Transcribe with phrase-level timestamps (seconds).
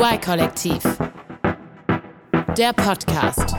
[0.00, 0.80] Y-Kollektiv.
[2.56, 3.52] Der Podcast.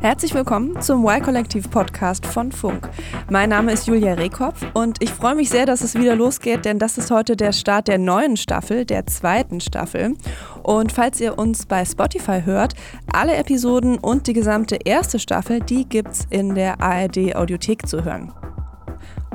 [0.00, 2.88] Herzlich willkommen zum Y-Kollektiv-Podcast von Funk.
[3.28, 6.78] Mein Name ist Julia Rehkopf und ich freue mich sehr, dass es wieder losgeht, denn
[6.78, 10.14] das ist heute der Start der neuen Staffel, der zweiten Staffel.
[10.62, 12.74] Und falls ihr uns bei Spotify hört,
[13.12, 18.32] alle Episoden und die gesamte erste Staffel, die gibt's in der ARD Audiothek zu hören.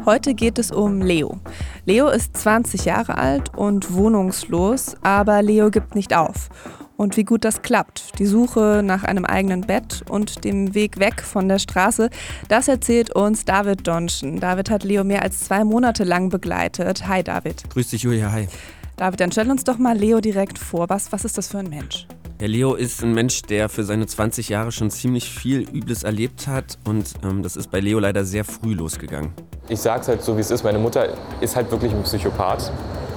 [0.06, 1.40] Heute geht es um Leo.
[1.86, 6.50] Leo ist 20 Jahre alt und wohnungslos, aber Leo gibt nicht auf.
[6.96, 11.22] Und wie gut das klappt, die Suche nach einem eigenen Bett und dem Weg weg
[11.22, 12.10] von der Straße,
[12.48, 14.40] das erzählt uns David Donschen.
[14.40, 17.06] David hat Leo mehr als zwei Monate lang begleitet.
[17.06, 17.70] Hi David.
[17.70, 18.48] Grüß dich Julia, hi.
[18.96, 20.88] David, dann stell uns doch mal Leo direkt vor.
[20.88, 22.08] Was, was ist das für ein Mensch?
[22.44, 26.46] Der Leo ist ein Mensch, der für seine 20 Jahre schon ziemlich viel Übles erlebt
[26.46, 29.32] hat und ähm, das ist bei Leo leider sehr früh losgegangen.
[29.70, 30.62] Ich sag's halt so, wie es ist.
[30.62, 32.70] Meine Mutter ist halt wirklich ein Psychopath.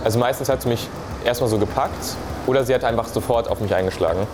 [0.04, 0.86] Also meistens hat sie mich
[1.24, 4.28] erstmal so gepackt oder sie hat einfach sofort auf mich eingeschlagen.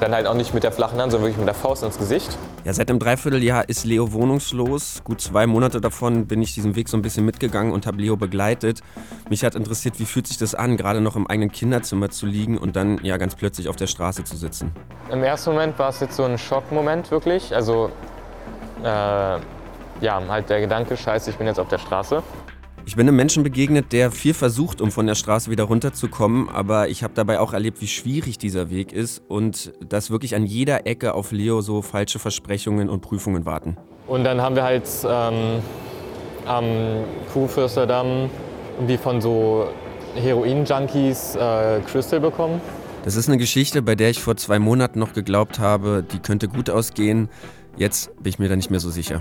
[0.00, 2.38] Dann halt auch nicht mit der flachen Hand, sondern wirklich mit der Faust ins Gesicht.
[2.64, 5.02] Ja, seit einem Dreivierteljahr ist Leo wohnungslos.
[5.04, 8.16] Gut zwei Monate davon bin ich diesen Weg so ein bisschen mitgegangen und habe Leo
[8.16, 8.80] begleitet.
[9.28, 12.56] Mich hat interessiert, wie fühlt sich das an, gerade noch im eigenen Kinderzimmer zu liegen
[12.56, 14.72] und dann ja ganz plötzlich auf der Straße zu sitzen.
[15.10, 17.54] Im ersten Moment war es jetzt so ein Schockmoment wirklich.
[17.54, 17.90] Also
[18.82, 22.22] äh, ja, halt der Gedanke, scheiße, ich bin jetzt auf der Straße.
[22.90, 26.88] Ich bin einem Menschen begegnet, der viel versucht, um von der Straße wieder runterzukommen, aber
[26.88, 30.88] ich habe dabei auch erlebt, wie schwierig dieser Weg ist und dass wirklich an jeder
[30.88, 33.76] Ecke auf Leo so falsche Versprechungen und Prüfungen warten.
[34.08, 35.62] Und dann haben wir halt ähm,
[36.46, 36.64] am
[37.32, 38.28] Kuhfürsterdamm
[38.78, 39.68] irgendwie von so
[40.16, 42.60] Heroin-Junkies äh, Crystal bekommen.
[43.04, 46.48] Das ist eine Geschichte, bei der ich vor zwei Monaten noch geglaubt habe, die könnte
[46.48, 47.28] gut ausgehen.
[47.76, 49.20] Jetzt bin ich mir da nicht mehr so sicher.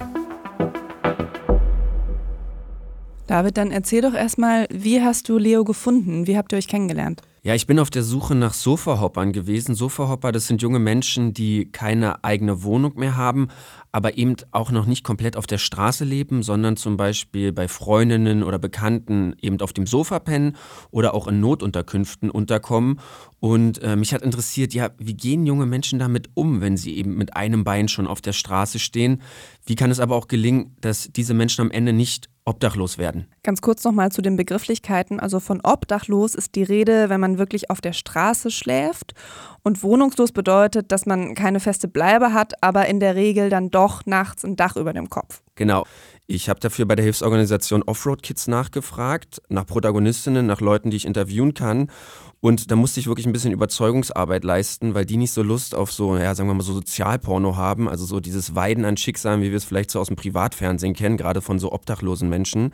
[3.30, 6.26] David, dann erzähl doch erstmal, wie hast du Leo gefunden?
[6.26, 7.22] Wie habt ihr euch kennengelernt?
[7.44, 9.76] Ja, ich bin auf der Suche nach Sofahoppern gewesen.
[9.76, 13.50] Sofahopper, das sind junge Menschen, die keine eigene Wohnung mehr haben,
[13.92, 18.44] aber eben auch noch nicht komplett auf der Straße leben, sondern zum Beispiel bei Freundinnen
[18.44, 20.56] oder Bekannten eben auf dem Sofa pennen
[20.92, 23.00] oder auch in Notunterkünften unterkommen.
[23.40, 27.16] Und äh, mich hat interessiert, ja, wie gehen junge Menschen damit um, wenn sie eben
[27.16, 29.22] mit einem Bein schon auf der Straße stehen?
[29.66, 33.28] Wie kann es aber auch gelingen, dass diese Menschen am Ende nicht obdachlos werden.
[33.44, 35.20] Ganz kurz nochmal zu den Begrifflichkeiten.
[35.20, 39.14] Also von obdachlos ist die Rede, wenn man wirklich auf der Straße schläft.
[39.64, 44.06] Und wohnungslos bedeutet, dass man keine feste Bleibe hat, aber in der Regel dann doch
[44.06, 45.42] nachts ein Dach über dem Kopf.
[45.56, 45.86] Genau.
[46.28, 51.06] Ich habe dafür bei der Hilfsorganisation Offroad Kids nachgefragt, nach Protagonistinnen, nach Leuten, die ich
[51.06, 51.90] interviewen kann.
[52.42, 55.92] Und da musste ich wirklich ein bisschen Überzeugungsarbeit leisten, weil die nicht so Lust auf
[55.92, 59.50] so, ja, sagen wir mal, so Sozialporno haben, also so dieses Weiden an Schicksalen, wie
[59.50, 62.74] wir es vielleicht so aus dem Privatfernsehen kennen, gerade von so obdachlosen Menschen.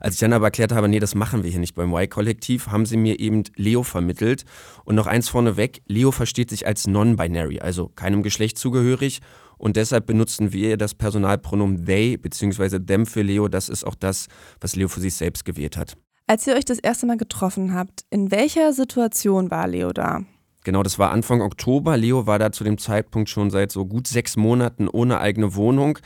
[0.00, 2.86] Als ich dann aber erklärt habe, nee, das machen wir hier nicht beim Y-Kollektiv, haben
[2.86, 4.44] sie mir eben Leo vermittelt.
[4.84, 9.20] Und noch eins vorneweg, Leo versteht sich als non-binary, also keinem Geschlecht zugehörig.
[9.58, 12.80] Und deshalb benutzen wir das Personalpronomen they bzw.
[12.80, 13.46] them für Leo.
[13.48, 14.26] Das ist auch das,
[14.60, 15.96] was Leo für sich selbst gewählt hat.
[16.32, 20.22] Als ihr euch das erste Mal getroffen habt, in welcher Situation war Leo da?
[20.64, 21.98] Genau, das war Anfang Oktober.
[21.98, 25.98] Leo war da zu dem Zeitpunkt schon seit so gut sechs Monaten ohne eigene Wohnung.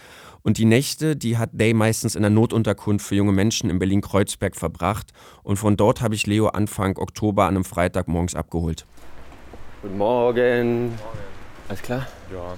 [0.42, 4.56] Und die Nächte, die hat Day meistens in der Notunterkunft für junge Menschen in Berlin-Kreuzberg
[4.56, 5.12] verbracht.
[5.44, 8.84] Und von dort habe ich Leo Anfang Oktober an einem Freitag morgens abgeholt.
[9.80, 10.98] Guten Morgen.
[11.68, 12.04] Alles klar?
[12.32, 12.56] Ja.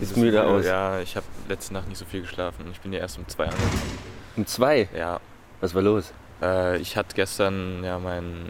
[0.00, 0.64] Siehst müde aus.
[0.64, 2.64] Ja, ich habe letzte Nacht nicht so viel geschlafen.
[2.72, 3.98] Ich bin ja erst um zwei angekommen.
[4.38, 4.88] Um zwei?
[4.96, 5.20] Ja.
[5.60, 6.14] Was war los?
[6.42, 8.48] Äh, ich hatte gestern ja mein,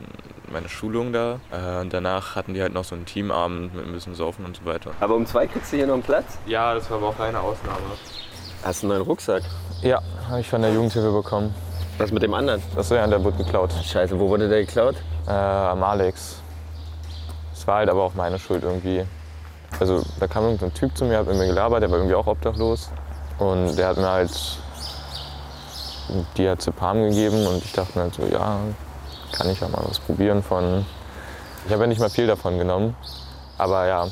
[0.51, 3.93] meine Schulung da äh, und danach hatten die halt noch so einen Teamabend mit ein
[3.93, 4.93] bisschen Saufen und so weiter.
[5.01, 6.39] Aber um zwei kriegst du hier noch einen Platz?
[6.47, 7.79] Ja, das war aber auch eine Ausnahme.
[8.65, 9.43] Hast du einen neuen Rucksack?
[9.83, 11.55] Ja, habe ich von der Jugendhilfe bekommen.
[11.99, 12.63] Was mit dem anderen?
[12.75, 13.73] Das ja, der wurde geklaut.
[13.73, 14.97] Scheiße, wo wurde der geklaut?
[15.27, 16.41] Äh, am Alex.
[17.53, 19.05] Das war halt aber auch meine Schuld irgendwie.
[19.79, 22.27] Also da kam irgendein Typ zu mir, hat mit mir gelabert, der war irgendwie auch
[22.27, 22.91] obdachlos.
[23.39, 24.31] Und der hat mir halt
[26.37, 28.59] Diazepam gegeben und ich dachte mir halt so, ja,
[29.33, 30.85] kann ich ja mal was probieren von.
[31.67, 32.97] Ich habe ja nicht mal viel davon genommen,
[33.59, 34.07] aber ja,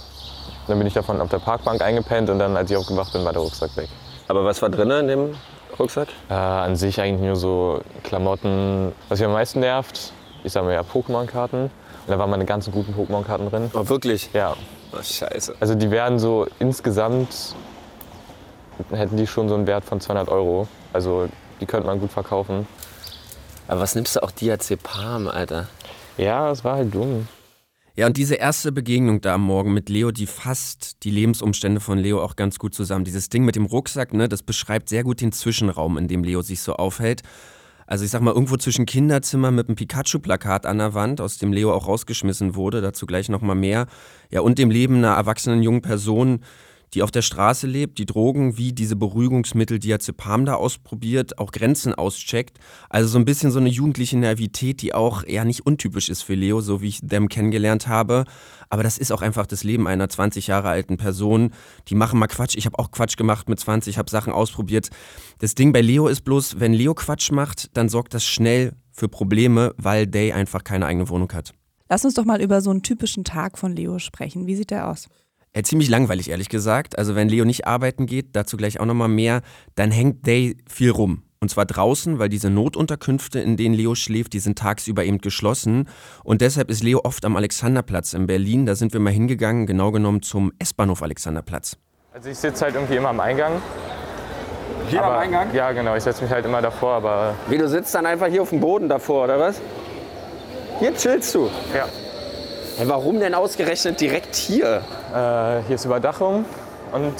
[0.69, 3.33] dann bin ich davon auf der Parkbank eingepennt und dann, als ich aufgewacht bin, war
[3.33, 3.89] der Rucksack weg.
[4.29, 5.35] Aber was war drin in dem
[5.79, 6.09] Rucksack?
[6.29, 8.93] Äh, an sich eigentlich nur so Klamotten.
[9.09, 10.13] Was mich am meisten nervt,
[10.45, 11.65] ich sag mal ja Pokémon-Karten.
[11.65, 11.71] Und
[12.07, 13.71] da waren meine ganzen guten Pokémon-Karten drin.
[13.75, 14.31] Oh, wirklich?
[14.33, 14.55] Ja.
[14.93, 15.55] Oh, scheiße.
[15.61, 17.55] Also die werden so insgesamt,
[18.91, 20.69] hätten die schon so einen Wert von 200 Euro.
[20.93, 21.29] Also
[21.61, 22.67] die könnte man gut verkaufen.
[23.69, 25.69] Aber was nimmst du auch Diazepam, Alter?
[26.17, 27.29] Ja, es war halt dumm.
[27.97, 31.99] Ja, und diese erste Begegnung da am Morgen mit Leo, die fasst die Lebensumstände von
[31.99, 33.05] Leo auch ganz gut zusammen.
[33.05, 36.41] Dieses Ding mit dem Rucksack, ne, das beschreibt sehr gut den Zwischenraum, in dem Leo
[36.43, 37.23] sich so aufhält.
[37.87, 41.53] Also ich sag mal, irgendwo zwischen Kinderzimmer mit einem Pikachu-Plakat an der Wand, aus dem
[41.53, 43.87] Leo auch rausgeschmissen wurde, dazu gleich nochmal mehr.
[44.31, 46.45] Ja, und dem Leben einer erwachsenen jungen Person,
[46.95, 51.95] die auf der Straße lebt, die Drogen wie diese Beruhigungsmittel Diazepam da ausprobiert, auch Grenzen
[51.95, 52.59] auscheckt.
[52.89, 56.35] Also so ein bisschen so eine jugendliche Naivität, die auch eher nicht untypisch ist für
[56.35, 58.25] Leo, so wie ich them kennengelernt habe.
[58.69, 61.51] Aber das ist auch einfach das Leben einer 20 Jahre alten Person.
[61.89, 62.57] Die machen mal Quatsch.
[62.57, 64.91] Ich habe auch Quatsch gemacht mit 20, habe Sachen ausprobiert.
[65.39, 69.09] Das Ding bei Leo ist bloß, wenn Leo Quatsch macht, dann sorgt das schnell für
[69.09, 71.53] Probleme, weil Day einfach keine eigene Wohnung hat.
[71.89, 74.47] Lass uns doch mal über so einen typischen Tag von Leo sprechen.
[74.47, 75.09] Wie sieht der aus?
[75.55, 76.97] Ja, ziemlich langweilig, ehrlich gesagt.
[76.99, 79.43] Also wenn Leo nicht arbeiten geht, dazu gleich auch nochmal mehr,
[79.75, 81.23] dann hängt Day viel rum.
[81.43, 85.89] Und zwar draußen, weil diese Notunterkünfte, in denen Leo schläft, die sind tagsüber eben geschlossen.
[86.23, 88.67] Und deshalb ist Leo oft am Alexanderplatz in Berlin.
[88.67, 91.79] Da sind wir mal hingegangen, genau genommen zum S-Bahnhof Alexanderplatz.
[92.13, 93.63] Also ich sitze halt irgendwie immer am Eingang.
[94.89, 95.55] Hier aber, am Eingang?
[95.55, 95.97] Ja, genau.
[95.97, 98.61] Ich setze mich halt immer davor, aber Wie, du sitzt dann einfach hier auf dem
[98.61, 99.61] Boden davor, oder was?
[100.79, 101.51] Hier chillst du.
[101.75, 101.89] ja.
[102.81, 104.81] Hey, warum denn ausgerechnet direkt hier?
[105.15, 106.47] Äh, hier ist Überdachung
[106.93, 107.13] und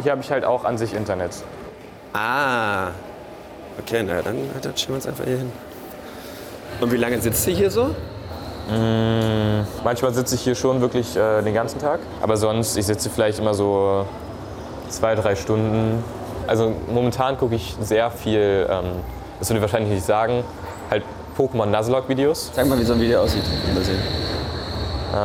[0.00, 1.32] hier habe ich halt auch an sich Internet.
[2.12, 2.90] Ah.
[3.80, 5.50] Okay, na dann, dann chillen wir uns einfach hier hin.
[6.80, 7.96] Und wie lange sitzt du hier so?
[9.82, 13.40] Manchmal sitze ich hier schon wirklich äh, den ganzen Tag, aber sonst, ich sitze vielleicht
[13.40, 14.06] immer so
[14.88, 16.04] zwei, drei Stunden.
[16.46, 18.84] Also momentan gucke ich sehr viel, ähm,
[19.40, 20.44] das würde ich wahrscheinlich nicht sagen,
[20.88, 21.02] halt
[21.36, 22.52] Pokémon Nuzlocke-Videos.
[22.54, 23.42] Sag mal, wie so ein Video aussieht.
[23.74, 24.21] Mal sehen.
[25.12, 25.16] Äh,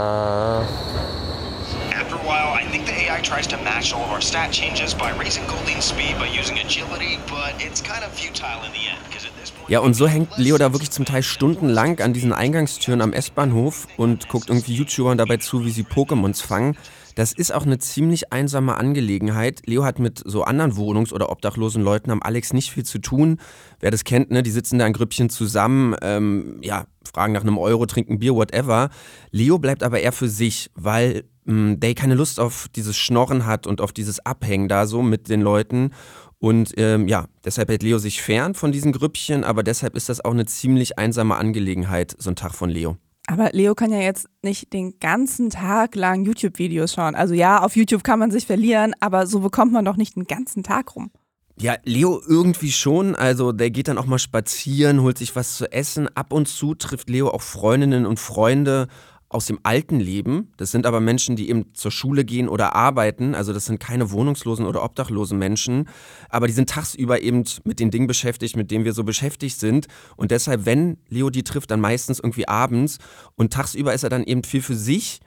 [1.95, 4.93] After a while, I think the AI tries to match all of our stat changes
[4.93, 8.99] by raising Goldine's speed by using agility, but it's kind of futile in the end,
[9.07, 9.69] because at this point...
[9.69, 13.87] Ja, und so hängt Leo da wirklich zum Teil stundenlang an diesen Eingangstüren am S-Bahnhof
[13.95, 16.75] und guckt irgendwie YouTubern dabei zu, wie sie Pokémons fangen.
[17.17, 19.63] Das ist auch eine ziemlich einsame Angelegenheit.
[19.65, 23.39] Leo hat mit so anderen Wohnungs- oder obdachlosen Leuten am Alex nicht viel zu tun.
[23.79, 27.57] Wer das kennt, ne, die sitzen da in Grüppchen zusammen, ähm, ja, fragen nach einem
[27.57, 28.91] Euro, trinken Bier, whatever.
[29.31, 33.65] Leo bleibt aber eher für sich, weil mh, Day keine Lust auf dieses Schnorren hat
[33.65, 35.95] und auf dieses Abhängen da so mit den Leuten.
[36.37, 40.23] Und ähm, ja, deshalb hält Leo sich fern von diesen Grüppchen, aber deshalb ist das
[40.23, 42.97] auch eine ziemlich einsame Angelegenheit, so ein Tag von Leo.
[43.27, 47.13] Aber Leo kann ja jetzt nicht den ganzen Tag lang YouTube-Videos schauen.
[47.13, 50.23] Also ja, auf YouTube kann man sich verlieren, aber so bekommt man doch nicht den
[50.25, 51.11] ganzen Tag rum.
[51.59, 53.15] Ja, Leo irgendwie schon.
[53.15, 56.07] Also der geht dann auch mal spazieren, holt sich was zu essen.
[56.15, 58.87] Ab und zu trifft Leo auch Freundinnen und Freunde
[59.29, 60.53] aus dem alten Leben.
[60.57, 63.35] Das sind aber Menschen, die eben zur Schule gehen oder arbeiten.
[63.35, 65.89] Also das sind keine wohnungslosen oder obdachlosen Menschen.
[66.29, 69.87] Aber die sind tagsüber eben mit den Dingen beschäftigt, mit denen wir so beschäftigt sind.
[70.15, 72.99] Und deshalb, wenn Leo die trifft, dann meistens irgendwie abends.
[73.35, 75.19] Und tagsüber ist er dann eben viel für sich.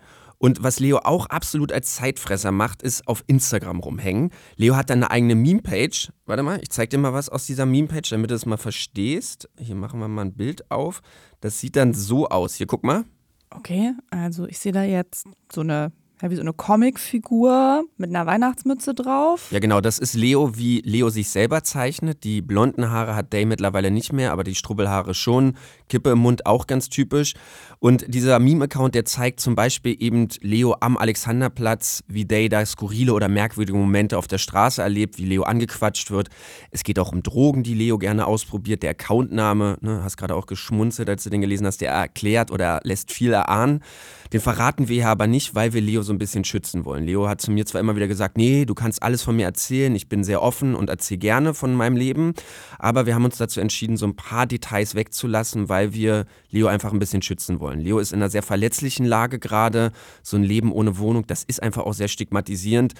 [0.43, 4.31] Und was Leo auch absolut als Zeitfresser macht, ist auf Instagram rumhängen.
[4.56, 6.11] Leo hat dann eine eigene Meme-Page.
[6.25, 9.50] Warte mal, ich zeig dir mal was aus dieser Meme-Page, damit du es mal verstehst.
[9.58, 11.02] Hier machen wir mal ein Bild auf.
[11.43, 12.55] Das sieht dann so aus.
[12.55, 13.05] Hier, guck mal.
[13.55, 15.93] Okay, also ich sehe da jetzt so eine,
[16.23, 19.49] ja, wie so eine Comicfigur mit einer Weihnachtsmütze drauf.
[19.51, 22.25] Ja, genau, das ist Leo, wie Leo sich selber zeichnet.
[22.25, 25.55] Die blonden Haare hat Day mittlerweile nicht mehr, aber die Strubbelhaare schon.
[25.89, 27.35] Kippe im Mund auch ganz typisch.
[27.79, 33.15] Und dieser Meme-Account, der zeigt zum Beispiel eben Leo am Alexanderplatz, wie Day da skurrile
[33.15, 36.29] oder merkwürdige Momente auf der Straße erlebt, wie Leo angequatscht wird.
[36.71, 38.83] Es geht auch um Drogen, die Leo gerne ausprobiert.
[38.83, 42.81] Der Accountname, ne, hast gerade auch geschmunzelt, als du den gelesen hast, der erklärt oder
[42.85, 43.83] lässt viel erahnen.
[44.33, 47.05] Den verraten wir hier aber nicht, weil wir Leo so ein bisschen schützen wollen.
[47.05, 49.95] Leo hat zu mir zwar immer wieder gesagt, nee, du kannst alles von mir erzählen,
[49.97, 52.35] ich bin sehr offen und erzähle gerne von meinem Leben,
[52.79, 56.93] aber wir haben uns dazu entschieden, so ein paar Details wegzulassen, weil wir Leo einfach
[56.93, 57.81] ein bisschen schützen wollen.
[57.81, 59.91] Leo ist in einer sehr verletzlichen Lage gerade,
[60.23, 62.95] so ein Leben ohne Wohnung, das ist einfach auch sehr stigmatisierend.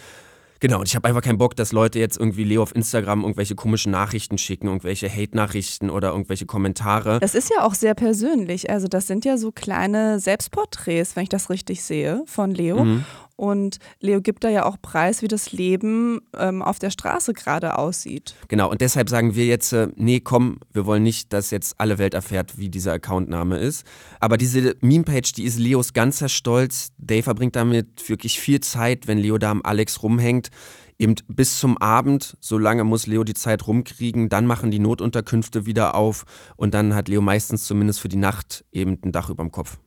[0.61, 3.55] Genau, und ich habe einfach keinen Bock, dass Leute jetzt irgendwie Leo auf Instagram irgendwelche
[3.55, 7.19] komischen Nachrichten schicken, irgendwelche Hate-Nachrichten oder irgendwelche Kommentare.
[7.19, 8.69] Das ist ja auch sehr persönlich.
[8.69, 12.85] Also das sind ja so kleine Selbstporträts, wenn ich das richtig sehe, von Leo.
[12.85, 13.05] Mhm.
[13.41, 17.79] Und Leo gibt da ja auch preis, wie das Leben ähm, auf der Straße gerade
[17.79, 18.35] aussieht.
[18.49, 21.97] Genau, und deshalb sagen wir jetzt, äh, nee, komm, wir wollen nicht, dass jetzt alle
[21.97, 23.87] Welt erfährt, wie dieser Accountname ist.
[24.21, 26.91] Aber diese Meme-Page, die ist Leos ganzer Stolz.
[26.99, 30.51] Dave verbringt damit wirklich viel Zeit, wenn Leo da am Alex rumhängt.
[30.99, 35.65] Eben bis zum Abend, so lange muss Leo die Zeit rumkriegen, dann machen die Notunterkünfte
[35.65, 39.43] wieder auf und dann hat Leo meistens zumindest für die Nacht eben ein Dach über
[39.43, 39.79] dem Kopf.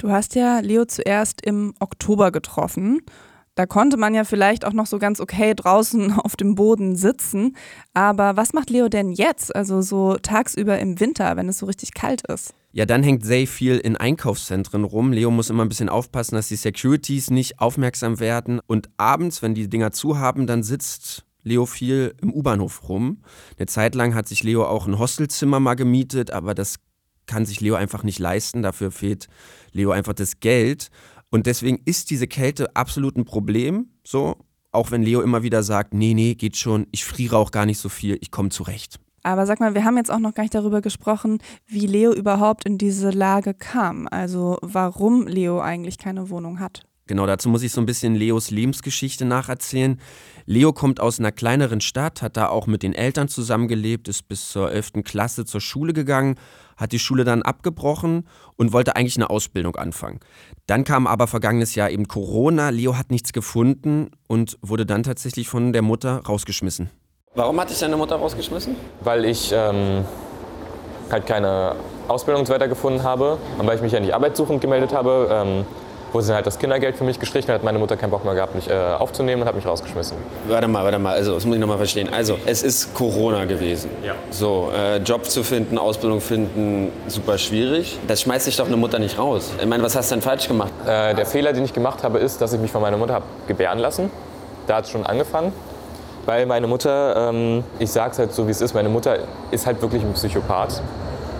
[0.00, 3.02] Du hast ja Leo zuerst im Oktober getroffen.
[3.54, 7.54] Da konnte man ja vielleicht auch noch so ganz okay draußen auf dem Boden sitzen.
[7.92, 11.92] Aber was macht Leo denn jetzt, also so tagsüber im Winter, wenn es so richtig
[11.92, 12.54] kalt ist?
[12.72, 15.12] Ja, dann hängt Zay viel in Einkaufszentren rum.
[15.12, 18.58] Leo muss immer ein bisschen aufpassen, dass die Securities nicht aufmerksam werden.
[18.66, 23.18] Und abends, wenn die Dinger zu haben, dann sitzt Leo viel im U-Bahnhof rum.
[23.58, 26.76] Eine Zeit lang hat sich Leo auch ein Hostelzimmer mal gemietet, aber das
[27.30, 28.62] kann sich Leo einfach nicht leisten.
[28.62, 29.28] Dafür fehlt
[29.70, 30.90] Leo einfach das Geld.
[31.30, 33.86] Und deswegen ist diese Kälte absolut ein Problem.
[34.04, 34.36] So,
[34.72, 37.78] auch wenn Leo immer wieder sagt, nee, nee, geht schon, ich friere auch gar nicht
[37.78, 38.98] so viel, ich komme zurecht.
[39.22, 42.64] Aber sag mal, wir haben jetzt auch noch gar nicht darüber gesprochen, wie Leo überhaupt
[42.64, 44.08] in diese Lage kam.
[44.10, 46.82] Also warum Leo eigentlich keine Wohnung hat.
[47.10, 50.00] Genau, dazu muss ich so ein bisschen Leos Lebensgeschichte nacherzählen.
[50.46, 54.48] Leo kommt aus einer kleineren Stadt, hat da auch mit den Eltern zusammengelebt, ist bis
[54.48, 55.02] zur 11.
[55.02, 56.36] Klasse zur Schule gegangen,
[56.76, 60.20] hat die Schule dann abgebrochen und wollte eigentlich eine Ausbildung anfangen.
[60.68, 65.48] Dann kam aber vergangenes Jahr eben Corona, Leo hat nichts gefunden und wurde dann tatsächlich
[65.48, 66.90] von der Mutter rausgeschmissen.
[67.34, 68.76] Warum hat dich deine Mutter rausgeschmissen?
[69.02, 70.04] Weil ich ähm,
[71.10, 71.74] halt keine
[72.06, 75.28] Ausbildung weiter gefunden habe und weil ich mich ja nicht arbeitssuchend gemeldet habe.
[75.32, 75.66] Ähm,
[76.12, 78.54] wurde sie halt das Kindergeld für mich gestrichen, hat meine Mutter keinen Bock mehr gehabt,
[78.54, 80.16] mich äh, aufzunehmen und hat mich rausgeschmissen.
[80.48, 82.08] Warte mal, warte mal, also das muss ich nochmal verstehen.
[82.12, 83.90] Also, es ist Corona gewesen.
[84.04, 84.14] Ja.
[84.30, 87.98] So, äh, Job zu finden, Ausbildung finden, super schwierig.
[88.06, 89.52] Das schmeißt sich doch eine Mutter nicht raus.
[89.58, 90.72] Ich meine, was hast du denn falsch gemacht?
[90.86, 93.24] Äh, der Fehler, den ich gemacht habe, ist, dass ich mich von meiner Mutter habe
[93.46, 94.10] gebären lassen.
[94.66, 95.52] Da hat es schon angefangen.
[96.26, 99.18] Weil meine Mutter, ähm, ich sag's halt so wie es ist, meine Mutter
[99.50, 100.82] ist halt wirklich ein Psychopath.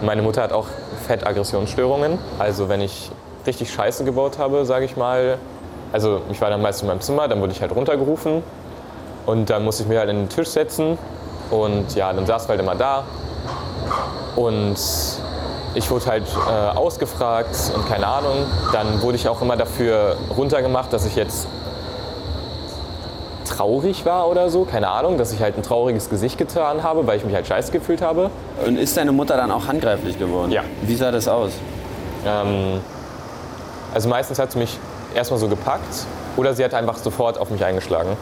[0.01, 0.67] Meine Mutter hat auch
[1.07, 2.19] Fettaggressionsstörungen.
[2.39, 3.11] Also wenn ich
[3.47, 5.39] richtig Scheiße gebaut habe, sage ich mal.
[5.93, 8.43] Also ich war dann meist in meinem Zimmer, dann wurde ich halt runtergerufen
[9.27, 10.99] und dann musste ich mich halt an den Tisch setzen
[11.51, 13.05] und ja, dann saß halt immer da
[14.37, 14.77] und
[15.75, 18.47] ich wurde halt äh, ausgefragt und keine Ahnung.
[18.73, 21.47] Dann wurde ich auch immer dafür runtergemacht, dass ich jetzt
[23.45, 27.19] traurig war oder so, keine Ahnung, dass ich halt ein trauriges Gesicht getan habe, weil
[27.19, 28.31] ich mich halt scheiße gefühlt habe.
[28.67, 30.51] Und ist deine Mutter dann auch handgreiflich geworden?
[30.51, 30.63] Ja.
[30.83, 31.53] Wie sah das aus?
[32.27, 32.81] Ähm,
[33.93, 34.79] also meistens hat sie mich
[35.15, 36.07] erstmal so gepackt
[36.37, 38.17] oder sie hat einfach sofort auf mich eingeschlagen.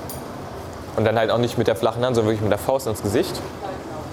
[0.97, 3.03] Und dann halt auch nicht mit der flachen Hand, sondern wirklich mit der Faust ins
[3.03, 3.41] Gesicht.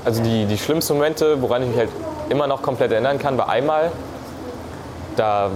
[0.03, 1.89] Also die, die schlimmsten Momente, woran ich mich halt
[2.29, 3.91] immer noch komplett erinnern kann, war einmal,
[5.15, 5.50] da,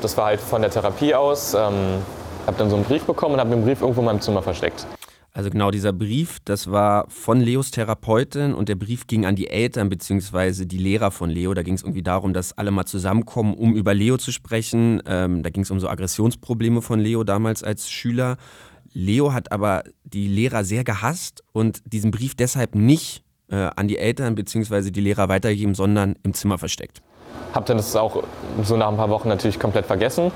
[0.00, 2.02] das war halt von der Therapie aus, ähm,
[2.46, 4.86] habe dann so einen Brief bekommen und habe den Brief irgendwo in meinem Zimmer versteckt.
[5.36, 9.50] Also genau dieser Brief, das war von Leos Therapeutin und der Brief ging an die
[9.50, 10.64] Eltern bzw.
[10.64, 11.52] die Lehrer von Leo.
[11.52, 15.02] Da ging es irgendwie darum, dass alle mal zusammenkommen, um über Leo zu sprechen.
[15.04, 18.38] Ähm, da ging es um so Aggressionsprobleme von Leo damals als Schüler.
[18.94, 23.98] Leo hat aber die Lehrer sehr gehasst und diesen Brief deshalb nicht äh, an die
[23.98, 24.90] Eltern bzw.
[24.90, 27.02] die Lehrer weitergegeben, sondern im Zimmer versteckt.
[27.52, 28.22] Hab dann das auch
[28.62, 30.32] so nach ein paar Wochen natürlich komplett vergessen.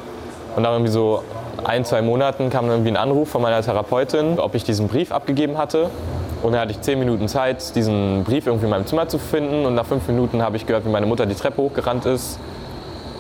[0.57, 1.23] Und dann irgendwie so
[1.64, 5.12] ein, zwei Monaten kam dann irgendwie ein Anruf von meiner Therapeutin, ob ich diesen Brief
[5.12, 5.90] abgegeben hatte.
[6.42, 9.66] Und dann hatte ich zehn Minuten Zeit, diesen Brief irgendwie in meinem Zimmer zu finden.
[9.66, 12.38] Und nach fünf Minuten habe ich gehört, wie meine Mutter die Treppe hochgerannt ist.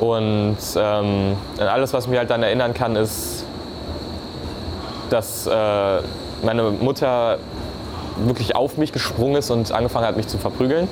[0.00, 3.44] Und ähm, alles, was mich halt dann erinnern kann, ist,
[5.10, 5.50] dass äh,
[6.42, 7.38] meine Mutter
[8.24, 10.88] wirklich auf mich gesprungen ist und angefangen hat, mich zu verprügeln.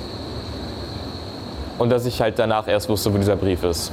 [1.79, 3.93] Und dass ich halt danach erst wusste, wo dieser Brief ist.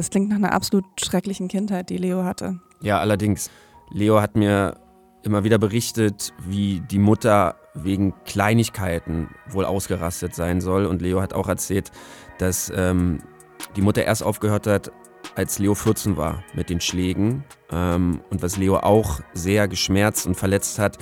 [0.00, 2.58] Es klingt nach einer absolut schrecklichen Kindheit, die Leo hatte.
[2.80, 3.50] Ja, allerdings.
[3.90, 4.80] Leo hat mir
[5.22, 10.86] immer wieder berichtet, wie die Mutter wegen Kleinigkeiten wohl ausgerastet sein soll.
[10.86, 11.90] Und Leo hat auch erzählt,
[12.38, 13.18] dass ähm,
[13.76, 14.90] die Mutter erst aufgehört hat,
[15.34, 17.44] als Leo 14 war mit den Schlägen.
[17.70, 20.96] Ähm, und was Leo auch sehr geschmerzt und verletzt hat,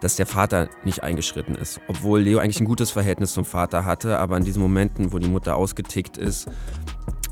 [0.00, 1.82] dass der Vater nicht eingeschritten ist.
[1.86, 5.28] Obwohl Leo eigentlich ein gutes Verhältnis zum Vater hatte, aber in diesen Momenten, wo die
[5.28, 6.48] Mutter ausgetickt ist,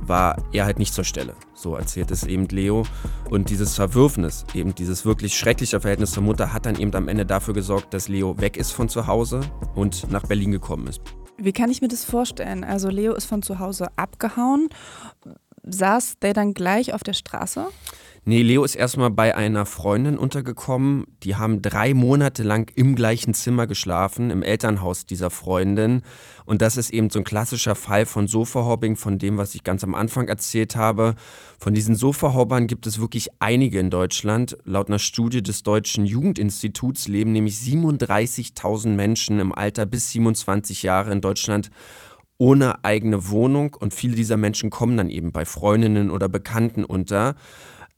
[0.01, 1.35] war er halt nicht zur Stelle.
[1.55, 2.85] So erzählt es eben Leo.
[3.31, 7.27] Und dieses Verwürfnis, eben dieses wirklich schreckliche Verhältnis zur Mutter, hat dann eben am Ende
[7.27, 9.41] dafür gesorgt, dass Leo weg ist von zu Hause
[9.75, 11.01] und nach Berlin gekommen ist.
[11.39, 12.65] Wie kann ich mir das vorstellen?
[12.65, 14.69] Also Leo ist von zu Hause abgehauen.
[15.63, 17.67] Saß der dann gleich auf der Straße?
[18.29, 21.05] Nee, Leo ist erstmal bei einer Freundin untergekommen.
[21.23, 26.03] Die haben drei Monate lang im gleichen Zimmer geschlafen, im Elternhaus dieser Freundin.
[26.45, 29.85] Und das ist eben so ein klassischer Fall von Sofahobbing, von dem, was ich ganz
[29.85, 31.15] am Anfang erzählt habe.
[31.61, 34.59] Von diesen Sofahobbern gibt es wirklich einige in Deutschland.
[34.65, 41.13] Laut einer Studie des Deutschen Jugendinstituts leben nämlich 37.000 Menschen im Alter bis 27 Jahre
[41.13, 41.71] in Deutschland
[42.39, 43.77] ohne eigene Wohnung.
[43.79, 47.37] Und viele dieser Menschen kommen dann eben bei Freundinnen oder Bekannten unter.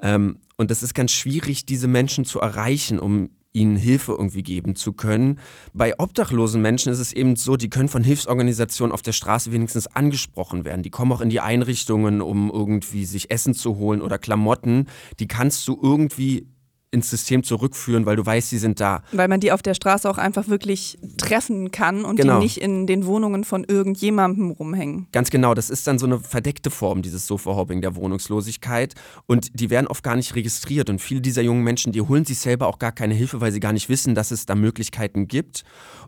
[0.01, 4.77] Ähm, und das ist ganz schwierig, diese Menschen zu erreichen, um ihnen Hilfe irgendwie geben
[4.77, 5.41] zu können.
[5.73, 9.87] Bei obdachlosen Menschen ist es eben so, die können von Hilfsorganisationen auf der Straße wenigstens
[9.87, 10.83] angesprochen werden.
[10.83, 14.87] Die kommen auch in die Einrichtungen, um irgendwie sich Essen zu holen oder Klamotten.
[15.19, 16.47] Die kannst du irgendwie
[16.91, 19.03] ins System zurückführen, weil du weißt, sie sind da.
[19.13, 22.39] Weil man die auf der Straße auch einfach wirklich treffen kann und Genau.
[22.39, 25.07] die nicht in den Wohnungen von irgendjemandem rumhängen.
[25.13, 28.95] Ganz genau, das ist dann so eine verdeckte Form, dieses Sofa-Hobbing der Wohnungslosigkeit.
[29.27, 30.89] Und die werden oft gar nicht registriert.
[30.89, 33.61] Und viele dieser jungen Menschen, die holen sich selber auch gar keine Hilfe, weil sie
[33.61, 35.65] gar nicht wissen, dass es da Möglichkeiten gibt.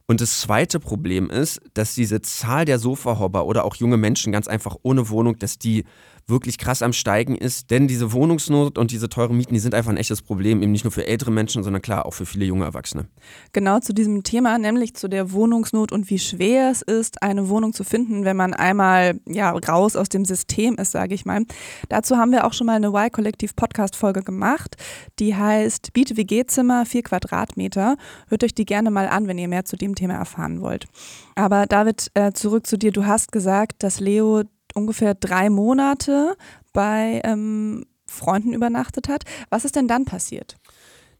[0.07, 4.49] Und das zweite Problem ist, dass diese Zahl der Sofa-Hobber oder auch junge Menschen ganz
[4.49, 5.85] einfach ohne Wohnung, dass die
[6.31, 7.71] wirklich krass am Steigen ist.
[7.71, 10.85] Denn diese Wohnungsnot und diese teuren Mieten, die sind einfach ein echtes Problem, eben nicht
[10.85, 13.07] nur für ältere Menschen, sondern klar auch für viele junge Erwachsene.
[13.53, 17.73] Genau zu diesem Thema, nämlich zu der Wohnungsnot und wie schwer es ist, eine Wohnung
[17.73, 21.43] zu finden, wenn man einmal ja raus aus dem System ist, sage ich mal.
[21.89, 24.77] Dazu haben wir auch schon mal eine Y-Kollektiv-Podcast-Folge gemacht,
[25.19, 27.97] die heißt Biete WG-Zimmer, 4 Quadratmeter.
[28.29, 30.87] Hört euch die gerne mal an, wenn ihr mehr zu dem Thema erfahren wollt.
[31.35, 32.93] Aber David, äh, zurück zu dir.
[32.93, 36.37] Du hast gesagt, dass Leo ungefähr drei Monate
[36.73, 39.25] bei ähm, Freunden übernachtet hat.
[39.50, 40.57] Was ist denn dann passiert?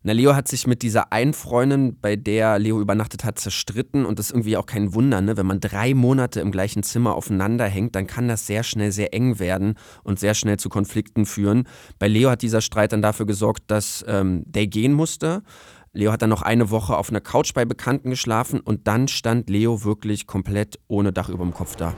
[0.03, 4.19] Na, Leo hat sich mit dieser einen Freundin, bei der Leo übernachtet hat, zerstritten und
[4.19, 5.37] das ist irgendwie auch kein Wunder, ne?
[5.37, 9.13] Wenn man drei Monate im gleichen Zimmer aufeinander hängt, dann kann das sehr schnell sehr
[9.13, 11.65] eng werden und sehr schnell zu Konflikten führen.
[11.99, 15.43] Bei Leo hat dieser Streit dann dafür gesorgt, dass ähm, der gehen musste.
[15.93, 19.51] Leo hat dann noch eine Woche auf einer Couch bei Bekannten geschlafen und dann stand
[19.51, 21.95] Leo wirklich komplett ohne Dach über dem Kopf da.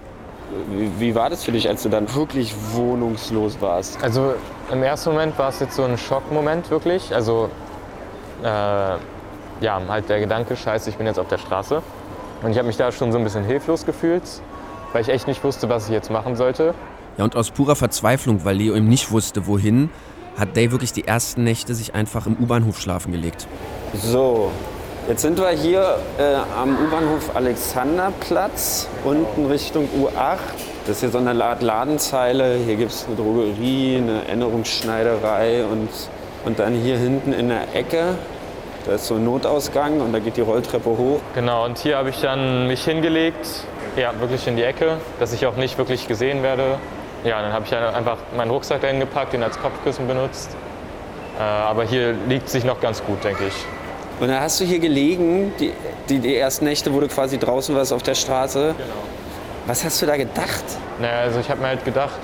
[0.71, 4.02] Wie, wie war das für dich, als du dann wirklich wohnungslos warst?
[4.02, 4.35] Also
[4.71, 7.14] im ersten Moment war es jetzt so ein Schockmoment wirklich.
[7.14, 7.49] Also
[8.42, 11.82] äh, ja, halt der Gedanke, scheiße, ich bin jetzt auf der Straße.
[12.42, 14.23] Und ich habe mich da schon so ein bisschen hilflos gefühlt,
[14.92, 16.75] weil ich echt nicht wusste, was ich jetzt machen sollte.
[17.16, 19.90] Ja, und aus purer Verzweiflung, weil Leo eben nicht wusste, wohin,
[20.37, 23.47] hat Day wirklich die ersten Nächte sich einfach im U-Bahnhof schlafen gelegt.
[23.94, 24.50] So,
[25.09, 30.38] jetzt sind wir hier äh, am U-Bahnhof Alexanderplatz, unten Richtung U8.
[30.87, 32.56] Das ist hier so eine Art Ladenzeile.
[32.64, 35.88] Hier gibt es eine Drogerie, eine Erinnerungsschneiderei und,
[36.44, 38.16] und dann hier hinten in der Ecke,
[38.85, 41.21] da ist so ein Notausgang und da geht die Rolltreppe hoch.
[41.35, 43.47] Genau, und hier habe ich dann mich hingelegt,
[43.97, 46.78] ja, wirklich in die Ecke, dass ich auch nicht wirklich gesehen werde.
[47.25, 50.50] Ja, dann habe ich einfach meinen Rucksack dahin gepackt, den als Kopfkissen benutzt.
[51.38, 53.54] Äh, aber hier liegt sich noch ganz gut, denke ich.
[54.21, 55.73] Und dann hast du hier gelegen, die,
[56.09, 58.75] die, die ersten Nächte, wo du quasi draußen warst auf der Straße.
[59.66, 60.64] Was hast du da gedacht?
[61.00, 62.21] Naja, also ich habe mir halt gedacht,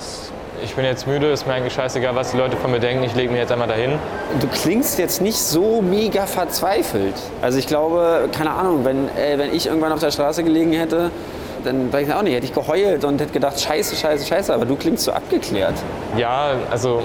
[0.63, 3.15] ich bin jetzt müde, ist mir eigentlich scheißegal, was die Leute von mir denken, ich
[3.15, 3.97] lege mich jetzt einmal dahin.
[4.39, 7.15] Du klingst jetzt nicht so mega verzweifelt.
[7.41, 11.11] Also ich glaube, keine Ahnung, wenn, äh, wenn ich irgendwann auf der Straße gelegen hätte,
[11.63, 14.65] dann weiß ich auch nicht, hätte ich geheult und hätte gedacht, scheiße, scheiße, scheiße, aber
[14.65, 15.75] du klingst so abgeklärt.
[16.17, 17.01] Ja, also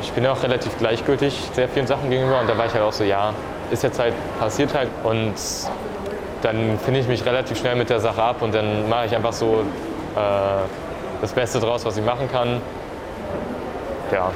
[0.00, 2.82] ich bin ja auch relativ gleichgültig sehr vielen Sachen gegenüber und da war ich halt
[2.82, 3.32] auch so, ja,
[3.72, 5.34] ist jetzt halt passiert halt und
[6.42, 9.32] dann finde ich mich relativ schnell mit der Sache ab und dann mache ich einfach
[9.32, 9.64] so
[10.14, 12.60] äh, das Beste draus, was ich machen kann.
[14.10, 14.30] Ja,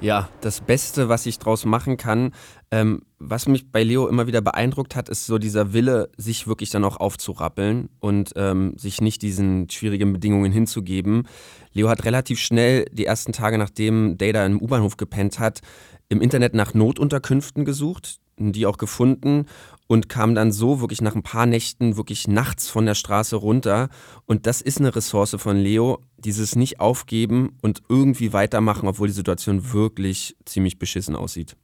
[0.00, 2.32] Ja, das Beste, was ich draus machen kann.
[2.70, 6.70] Ähm, was mich bei Leo immer wieder beeindruckt hat, ist so dieser Wille, sich wirklich
[6.70, 11.26] dann auch aufzurappeln und ähm, sich nicht diesen schwierigen Bedingungen hinzugeben.
[11.72, 15.60] Leo hat relativ schnell die ersten Tage, nachdem Data im U-Bahnhof gepennt hat,
[16.08, 19.46] im Internet nach Notunterkünften gesucht, die auch gefunden
[19.86, 23.88] und kam dann so wirklich nach ein paar Nächten wirklich nachts von der Straße runter.
[24.26, 29.14] Und das ist eine Ressource von Leo, dieses nicht aufgeben und irgendwie weitermachen, obwohl die
[29.14, 31.56] Situation wirklich ziemlich beschissen aussieht.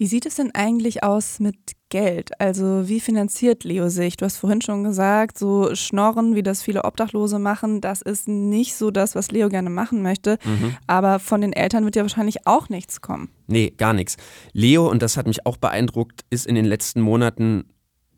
[0.00, 1.56] Wie sieht es denn eigentlich aus mit
[1.88, 2.40] Geld?
[2.40, 4.16] Also wie finanziert Leo sich?
[4.16, 8.76] Du hast vorhin schon gesagt, so Schnorren, wie das viele Obdachlose machen, das ist nicht
[8.76, 10.38] so das, was Leo gerne machen möchte.
[10.86, 13.30] Aber von den Eltern wird ja wahrscheinlich auch nichts kommen.
[13.48, 14.16] Nee, gar nichts.
[14.52, 17.64] Leo, und das hat mich auch beeindruckt, ist in den letzten Monaten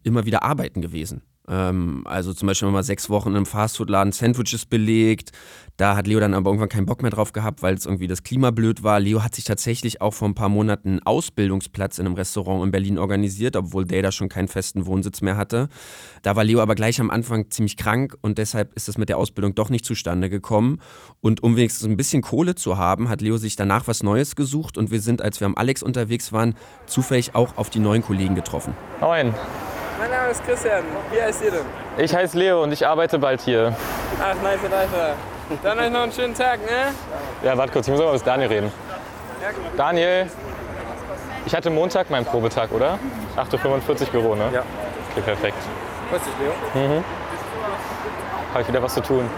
[0.02, 1.22] immer wieder arbeiten gewesen.
[1.50, 5.32] Ähm, also zum Beispiel mal sechs Wochen im Fastfood-Laden Sandwiches belegt.
[5.76, 8.22] Da hat Leo dann aber irgendwann keinen Bock mehr drauf gehabt, weil es irgendwie das
[8.22, 9.00] Klima blöd war.
[9.00, 12.70] Leo hat sich tatsächlich auch vor ein paar Monaten einen Ausbildungsplatz in einem Restaurant in
[12.70, 15.68] Berlin organisiert, obwohl Data schon keinen festen Wohnsitz mehr hatte.
[16.22, 19.16] Da war Leo aber gleich am Anfang ziemlich krank und deshalb ist es mit der
[19.16, 20.80] Ausbildung doch nicht zustande gekommen.
[21.20, 24.76] Und um wenigstens ein bisschen Kohle zu haben, hat Leo sich danach was Neues gesucht
[24.76, 26.54] und wir sind, als wir am Alex unterwegs waren,
[26.86, 28.74] zufällig auch auf die neuen Kollegen getroffen.
[29.00, 29.32] Moin,
[30.30, 30.84] Name ist Christian.
[31.10, 31.64] Wie heißt ihr denn?
[31.98, 33.74] ich heiße Leo und ich arbeite bald hier.
[34.20, 35.16] Ach, nice, nice.
[35.62, 36.94] Dann euch noch einen schönen Tag, ne?
[37.42, 38.72] Ja, warte kurz, ich muss mal mit Daniel reden.
[39.76, 40.30] Daniel,
[41.46, 42.98] ich hatte Montag meinen Probetag, oder?
[43.36, 44.50] 8.45 Uhr Büro, ne?
[44.52, 44.62] Ja.
[45.12, 45.56] Okay, perfekt.
[46.10, 47.02] Grüß dich, Leo.
[48.52, 49.28] Habe ich wieder was zu tun.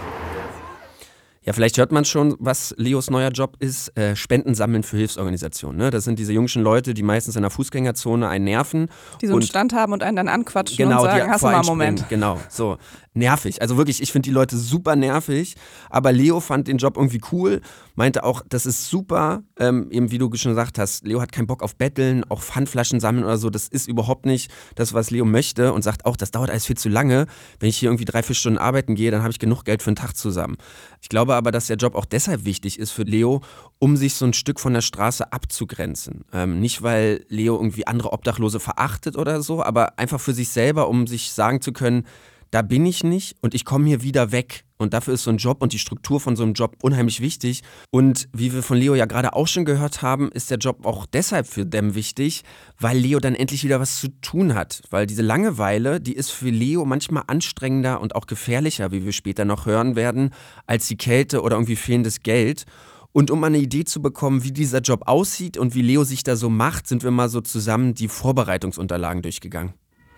[1.45, 3.97] Ja, vielleicht hört man schon, was Leos neuer Job ist.
[3.97, 5.77] Äh, Spenden sammeln für Hilfsorganisationen.
[5.77, 5.89] Ne?
[5.89, 8.87] Das sind diese jungen Leute, die meistens in der Fußgängerzone einen nerven.
[9.21, 11.47] Die so einen Stand haben und einen dann anquatschen genau, und sagen, die hast du
[11.47, 11.65] mal einen.
[11.65, 12.09] Moment.
[12.09, 12.77] Genau, so.
[13.15, 13.61] Nervig.
[13.61, 15.55] Also wirklich, ich finde die Leute super nervig.
[15.89, 17.61] Aber Leo fand den Job irgendwie cool.
[17.95, 19.43] Meinte auch, das ist super.
[19.59, 22.99] Ähm, eben wie du schon gesagt hast, Leo hat keinen Bock auf Betteln, auch Pfandflaschen
[22.99, 23.51] sammeln oder so.
[23.51, 25.73] Das ist überhaupt nicht das, was Leo möchte.
[25.73, 27.27] Und sagt auch, das dauert alles viel zu lange.
[27.59, 29.89] Wenn ich hier irgendwie drei, vier Stunden arbeiten gehe, dann habe ich genug Geld für
[29.89, 30.57] einen Tag zusammen.
[31.03, 33.41] Ich glaube aber, dass der Job auch deshalb wichtig ist für Leo,
[33.77, 36.23] um sich so ein Stück von der Straße abzugrenzen.
[36.31, 40.87] Ähm, nicht, weil Leo irgendwie andere Obdachlose verachtet oder so, aber einfach für sich selber,
[40.87, 42.05] um sich sagen zu können,
[42.53, 44.65] da bin ich nicht und ich komme hier wieder weg.
[44.77, 47.63] Und dafür ist so ein Job und die Struktur von so einem Job unheimlich wichtig.
[47.89, 51.07] Und wie wir von Leo ja gerade auch schon gehört haben, ist der Job auch
[51.07, 52.43] deshalb für Dem wichtig,
[52.79, 54.83] weil Leo dann endlich wieder was zu tun hat.
[54.91, 59.45] Weil diese Langeweile, die ist für Leo manchmal anstrengender und auch gefährlicher, wie wir später
[59.45, 60.29] noch hören werden,
[60.67, 62.65] als die Kälte oder irgendwie fehlendes Geld.
[63.13, 66.35] Und um eine Idee zu bekommen, wie dieser Job aussieht und wie Leo sich da
[66.35, 69.73] so macht, sind wir mal so zusammen die Vorbereitungsunterlagen durchgegangen.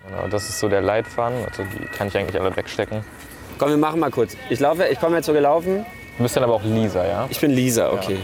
[0.08, 1.44] Genau, das ist so der Leitfaden.
[1.48, 3.04] Also die kann ich eigentlich alle wegstecken.
[3.58, 4.36] Komm, wir machen mal kurz.
[4.50, 5.84] Ich laufe, ich komme jetzt so gelaufen.
[6.16, 7.26] Du bist dann aber auch Lisa, ja?
[7.30, 8.18] Ich bin Lisa, okay.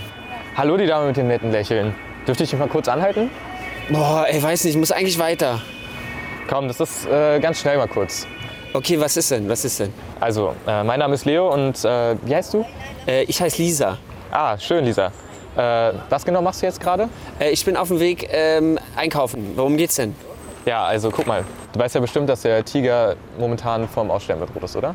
[0.57, 1.95] Hallo, die Dame mit dem netten Lächeln.
[2.27, 3.31] Dürfte ich dich mal kurz anhalten?
[3.91, 5.61] Boah, ey, weiß nicht, ich muss eigentlich weiter.
[6.49, 8.27] Komm, das ist äh, ganz schnell mal kurz.
[8.75, 9.49] Okay, was ist denn?
[9.49, 9.93] Was ist denn?
[10.21, 12.65] Also, äh, mein Name ist Leo und äh, wie heißt du?
[13.07, 13.99] Äh, ich heiße Lisa.
[14.31, 15.13] Ah, schön, Lisa.
[15.57, 17.09] Äh, was genau machst du jetzt gerade?
[17.39, 19.53] Äh, ich bin auf dem Weg ähm, einkaufen.
[19.57, 20.15] Worum geht's denn?
[20.65, 21.45] Ja, also guck mal.
[21.73, 24.95] Du weißt ja bestimmt, dass der Tiger momentan vom Aussterben bedroht ist, oder?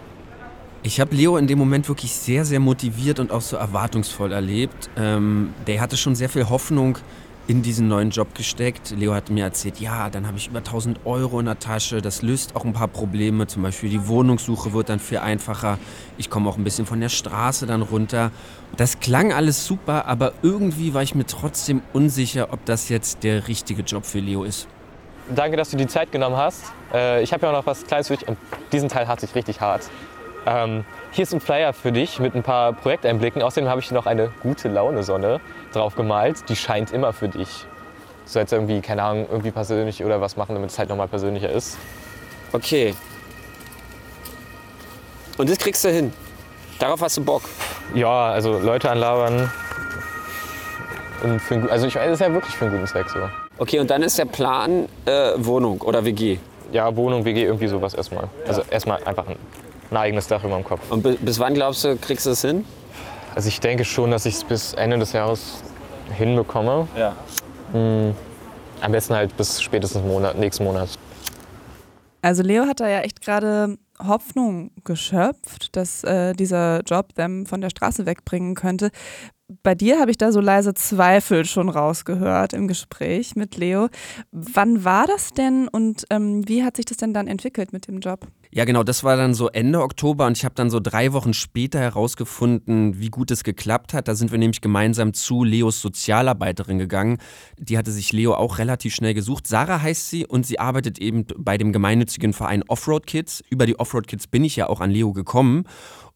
[0.84, 4.90] Ich habe Leo in dem Moment wirklich sehr, sehr motiviert und auch so erwartungsvoll erlebt.
[4.96, 6.98] Ähm, der hatte schon sehr viel Hoffnung
[7.48, 8.92] in diesen neuen Job gesteckt.
[8.92, 12.02] Leo hat mir erzählt, ja, dann habe ich über 1000 Euro in der Tasche.
[12.02, 13.48] Das löst auch ein paar Probleme.
[13.48, 15.78] Zum Beispiel die Wohnungssuche wird dann viel einfacher.
[16.18, 18.32] Ich komme auch ein bisschen von der Straße dann runter.
[18.78, 23.48] Das klang alles super, aber irgendwie war ich mir trotzdem unsicher, ob das jetzt der
[23.48, 24.68] richtige Job für Leo ist.
[25.30, 26.72] Danke, dass du die Zeit genommen hast.
[26.94, 28.38] Äh, ich habe ja auch noch was Kleines für dich und
[28.72, 29.82] diesen Teil hat sich richtig hart.
[30.46, 33.42] Ähm, hier ist ein Flyer für dich mit ein paar Projekteinblicken.
[33.42, 35.42] Außerdem habe ich noch eine gute Laune-Sonne
[35.74, 36.48] drauf gemalt.
[36.48, 37.66] Die scheint immer für dich.
[38.26, 41.50] Du sollst irgendwie, keine Ahnung, irgendwie persönlich oder was machen, damit es halt nochmal persönlicher
[41.50, 41.78] ist.
[42.54, 42.96] Okay.
[45.38, 46.14] Und das kriegst du hin.
[46.80, 47.42] Darauf hast du Bock.
[47.94, 49.52] Ja, also Leute anlabern.
[51.70, 53.20] Also ich weiß, es ist ja wirklich für einen guten Zweck so.
[53.58, 56.38] Okay, und dann ist der Plan äh, Wohnung oder WG.
[56.72, 58.28] Ja, Wohnung, WG, irgendwie sowas erstmal.
[58.48, 59.38] Also erstmal einfach ein,
[59.92, 60.82] ein eigenes Dach über dem Kopf.
[60.92, 62.66] Und bi- bis wann glaubst du, kriegst du es hin?
[63.36, 65.64] Also ich denke schon, dass ich es bis Ende des Jahres
[66.16, 66.88] hinbekomme.
[66.98, 67.16] Ja.
[67.72, 68.14] Hm,
[68.82, 70.90] am besten halt bis spätestens Monat, nächsten Monat.
[72.22, 77.62] Also Leo hat da ja echt gerade Hoffnung geschöpft, dass äh, dieser Job them von
[77.62, 78.90] der Straße wegbringen könnte.
[79.64, 83.88] Bei dir habe ich da so leise Zweifel schon rausgehört im Gespräch mit Leo.
[84.32, 88.00] Wann war das denn und ähm, wie hat sich das denn dann entwickelt mit dem
[88.00, 88.28] Job?
[88.52, 91.34] Ja, genau, das war dann so Ende Oktober und ich habe dann so drei Wochen
[91.34, 94.10] später herausgefunden, wie gut es geklappt hat.
[94.10, 97.18] Da sind wir nämlich gemeinsam zu Leos Sozialarbeiterin gegangen.
[97.58, 99.48] Die hatte sich Leo auch relativ schnell gesucht.
[99.48, 103.42] Sarah heißt sie und sie arbeitet eben bei dem gemeinnützigen Verein Offroad Kids.
[103.50, 105.64] Über die Offroad Kids bin ich ja auch an Leo gekommen.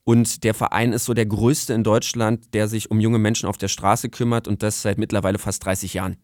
[0.04, 3.58] Und der Verein ist so der größte in Deutschland, der sich um junge Menschen auf
[3.58, 6.18] der Straße kümmert und das seit mittlerweile fast 30 Jahren.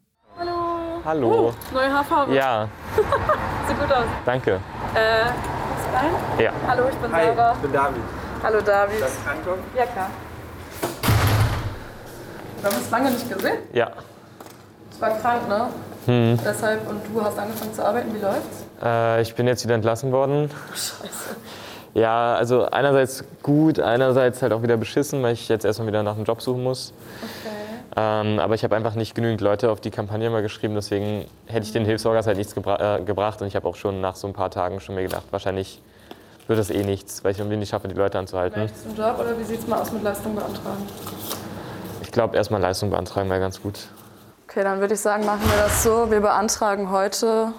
[1.05, 1.53] Hallo.
[1.73, 2.35] Neue Haarfarbe.
[2.35, 2.67] Ja,
[3.67, 4.03] Sieht gut aus.
[4.25, 4.59] danke.
[4.93, 6.11] Äh, ist rein?
[6.43, 6.51] Ja.
[6.67, 7.53] Hallo, ich bin Sarah.
[7.53, 8.01] bin David.
[8.43, 9.01] Hallo, David.
[9.01, 9.59] Darf ich reinkommen?
[9.77, 10.09] Ja, klar.
[12.61, 13.57] Wir haben uns lange nicht gesehen.
[13.71, 13.91] Ja.
[14.91, 15.69] Ich war krank, ne?
[16.07, 16.39] Hm.
[16.43, 18.13] Deshalb, und du hast angefangen zu arbeiten.
[18.13, 18.65] Wie läuft's?
[18.83, 20.49] Äh, ich bin jetzt wieder entlassen worden.
[20.71, 21.35] Scheiße.
[21.97, 26.15] Ja, also einerseits gut, einerseits halt auch wieder beschissen, weil ich jetzt erstmal wieder nach
[26.15, 26.93] einem Job suchen muss.
[27.23, 27.55] Okay.
[27.95, 31.65] Ähm, aber ich habe einfach nicht genügend Leute auf die Kampagne mal geschrieben, deswegen hätte
[31.65, 33.41] ich den Hilfsorgas halt nichts gebra äh, gebracht.
[33.41, 35.81] Und ich habe auch schon nach so ein paar Tagen schon mir gedacht, wahrscheinlich
[36.45, 38.61] wird das eh nichts, weil ich irgendwie nicht schaffe, die Leute anzuhalten.
[38.61, 40.85] Möchtest du einen Job oder wie sieht's mal aus mit Leistung beantragen?
[42.03, 43.87] Ich glaube, erstmal Leistung beantragen wäre ganz gut.
[44.47, 46.11] Okay, dann würde ich sagen, machen wir das so.
[46.11, 47.53] Wir beantragen heute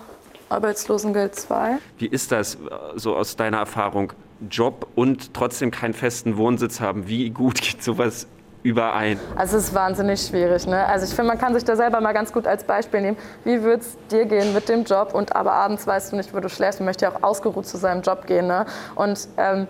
[0.49, 1.79] Arbeitslosengeld 2.
[1.99, 2.59] Wie ist das äh,
[2.95, 4.13] so aus deiner Erfahrung?
[4.51, 7.09] Job und trotzdem keinen festen Wohnsitz haben.
[7.09, 8.27] Wie gut geht sowas
[8.63, 9.19] überein?
[9.37, 10.67] Also es ist wahnsinnig schwierig.
[10.67, 10.85] Ne?
[10.87, 13.17] Also ich finde, man kann sich da selber mal ganz gut als Beispiel nehmen.
[13.45, 16.41] Wie würde es dir gehen mit dem Job und aber abends weißt du nicht, wo
[16.41, 16.81] du schläfst.
[16.81, 18.47] Man möchte ja auch ausgeruht zu seinem Job gehen.
[18.47, 18.67] Ne?
[18.95, 19.67] Und ähm,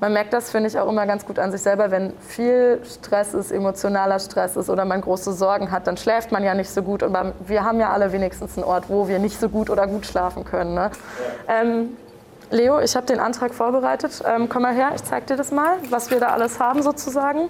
[0.00, 1.90] man merkt das, finde ich, auch immer ganz gut an sich selber.
[1.90, 6.42] Wenn viel Stress ist, emotionaler Stress ist oder man große Sorgen hat, dann schläft man
[6.42, 7.02] ja nicht so gut.
[7.02, 10.04] Und wir haben ja alle wenigstens einen Ort, wo wir nicht so gut oder gut
[10.04, 10.74] schlafen können.
[10.74, 10.90] Ne?
[11.48, 11.96] Ähm,
[12.50, 14.22] Leo, ich habe den Antrag vorbereitet.
[14.26, 17.48] Ähm, komm mal her, ich zeig dir das mal, was wir da alles haben sozusagen.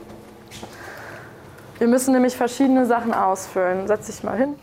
[1.79, 3.87] Wir müssen nämlich verschiedene Sachen ausfüllen.
[3.87, 4.55] Setz dich mal hin.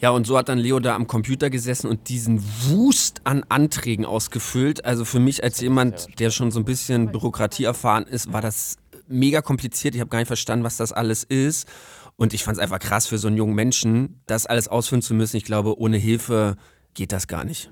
[0.00, 4.04] Ja, und so hat dann Leo da am Computer gesessen und diesen Wust an Anträgen
[4.04, 4.84] ausgefüllt.
[4.84, 8.78] Also für mich als jemand, der schon so ein bisschen Bürokratie erfahren ist, war das
[9.06, 9.94] mega kompliziert.
[9.94, 11.68] Ich habe gar nicht verstanden, was das alles ist.
[12.16, 15.14] Und ich fand es einfach krass für so einen jungen Menschen, das alles ausfüllen zu
[15.14, 15.36] müssen.
[15.36, 16.56] Ich glaube, ohne Hilfe
[16.94, 17.70] geht das gar nicht.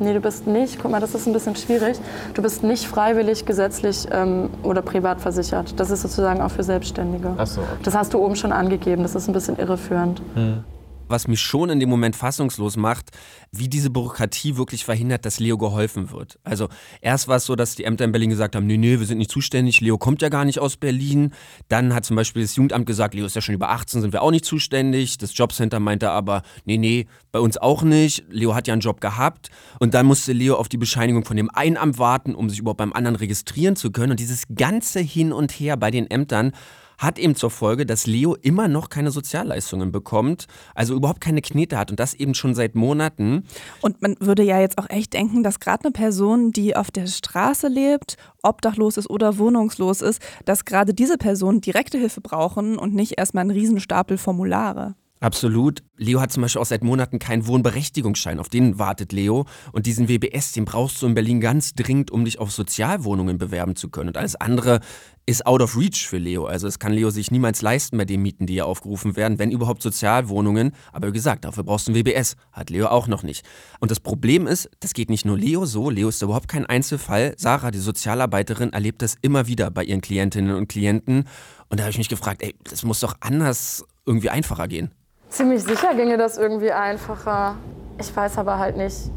[0.00, 1.98] Nee, du bist nicht, guck mal, das ist ein bisschen schwierig.
[2.34, 5.78] Du bist nicht freiwillig, gesetzlich ähm, oder privat versichert.
[5.78, 7.32] Das ist sozusagen auch für Selbstständige.
[7.36, 7.70] Ach so, okay.
[7.84, 10.20] Das hast du oben schon angegeben, das ist ein bisschen irreführend.
[10.34, 10.64] Hm
[11.08, 13.10] was mich schon in dem Moment fassungslos macht,
[13.52, 16.38] wie diese Bürokratie wirklich verhindert, dass Leo geholfen wird.
[16.44, 16.68] Also
[17.00, 19.18] erst war es so, dass die Ämter in Berlin gesagt haben, nee, nee, wir sind
[19.18, 21.32] nicht zuständig, Leo kommt ja gar nicht aus Berlin.
[21.68, 24.22] Dann hat zum Beispiel das Jugendamt gesagt, Leo ist ja schon über 18, sind wir
[24.22, 25.18] auch nicht zuständig.
[25.18, 28.24] Das Jobcenter meinte aber, nee, nee, bei uns auch nicht.
[28.28, 29.50] Leo hat ja einen Job gehabt.
[29.80, 32.78] Und dann musste Leo auf die Bescheinigung von dem einen Amt warten, um sich überhaupt
[32.78, 34.12] beim anderen registrieren zu können.
[34.12, 36.52] Und dieses ganze Hin und Her bei den Ämtern
[36.98, 41.78] hat eben zur Folge, dass Leo immer noch keine Sozialleistungen bekommt, also überhaupt keine Knete
[41.78, 43.44] hat und das eben schon seit Monaten.
[43.80, 47.06] Und man würde ja jetzt auch echt denken, dass gerade eine Person, die auf der
[47.06, 52.94] Straße lebt, obdachlos ist oder wohnungslos ist, dass gerade diese Personen direkte Hilfe brauchen und
[52.94, 54.94] nicht erstmal einen Riesenstapel Formulare.
[55.24, 55.82] Absolut.
[55.96, 58.38] Leo hat zum Beispiel auch seit Monaten keinen Wohnberechtigungsschein.
[58.38, 59.46] Auf den wartet Leo.
[59.72, 63.74] Und diesen WBS, den brauchst du in Berlin ganz dringend, um dich auf Sozialwohnungen bewerben
[63.74, 64.08] zu können.
[64.08, 64.80] Und alles andere
[65.24, 66.44] ist out of reach für Leo.
[66.44, 69.50] Also es kann Leo sich niemals leisten bei den Mieten, die hier aufgerufen werden, wenn
[69.50, 70.72] überhaupt Sozialwohnungen.
[70.92, 72.36] Aber wie gesagt, dafür brauchst du ein WBS.
[72.52, 73.46] Hat Leo auch noch nicht.
[73.80, 75.88] Und das Problem ist, das geht nicht nur Leo so.
[75.88, 77.32] Leo ist überhaupt kein Einzelfall.
[77.38, 81.24] Sarah, die Sozialarbeiterin, erlebt das immer wieder bei ihren Klientinnen und Klienten.
[81.70, 84.90] Und da habe ich mich gefragt, ey, das muss doch anders irgendwie einfacher gehen.
[85.34, 87.56] Ziemlich sicher ginge das irgendwie einfacher.
[87.98, 89.10] Ich weiß aber halt nicht,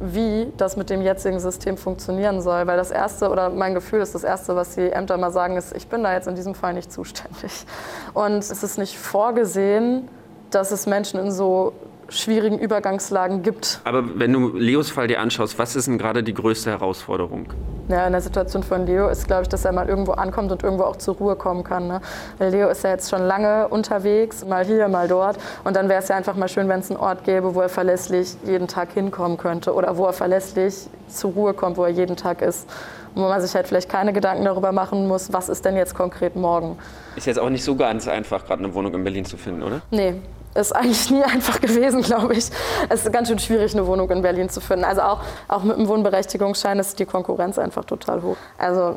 [0.00, 2.66] wie das mit dem jetzigen System funktionieren soll.
[2.66, 5.72] Weil das Erste, oder mein Gefühl ist, das Erste, was die Ämter mal sagen, ist,
[5.76, 7.66] ich bin da jetzt in diesem Fall nicht zuständig.
[8.14, 10.08] Und es ist nicht vorgesehen,
[10.50, 11.72] dass es Menschen in so
[12.10, 13.80] schwierigen Übergangslagen gibt.
[13.84, 17.46] Aber wenn du Leos Fall dir anschaust, was ist denn gerade die größte Herausforderung?
[17.88, 20.62] Ja, in der Situation von Leo ist, glaube ich, dass er mal irgendwo ankommt und
[20.62, 21.88] irgendwo auch zur Ruhe kommen kann.
[21.88, 22.00] Ne?
[22.38, 25.38] Weil Leo ist ja jetzt schon lange unterwegs, mal hier, mal dort.
[25.64, 27.68] Und dann wäre es ja einfach mal schön, wenn es einen Ort gäbe, wo er
[27.68, 32.16] verlässlich jeden Tag hinkommen könnte oder wo er verlässlich zur Ruhe kommt, wo er jeden
[32.16, 32.68] Tag ist.
[33.14, 35.94] Und wo man sich halt vielleicht keine Gedanken darüber machen muss, was ist denn jetzt
[35.94, 36.78] konkret morgen.
[37.16, 39.80] Ist jetzt auch nicht so ganz einfach, gerade eine Wohnung in Berlin zu finden, oder?
[39.90, 40.14] Nee,
[40.54, 42.50] ist eigentlich nie einfach gewesen, glaube ich.
[42.88, 44.84] Es ist ganz schön schwierig, eine Wohnung in Berlin zu finden.
[44.84, 48.36] Also auch, auch mit einem Wohnberechtigungsschein ist die Konkurrenz einfach total hoch.
[48.58, 48.96] Also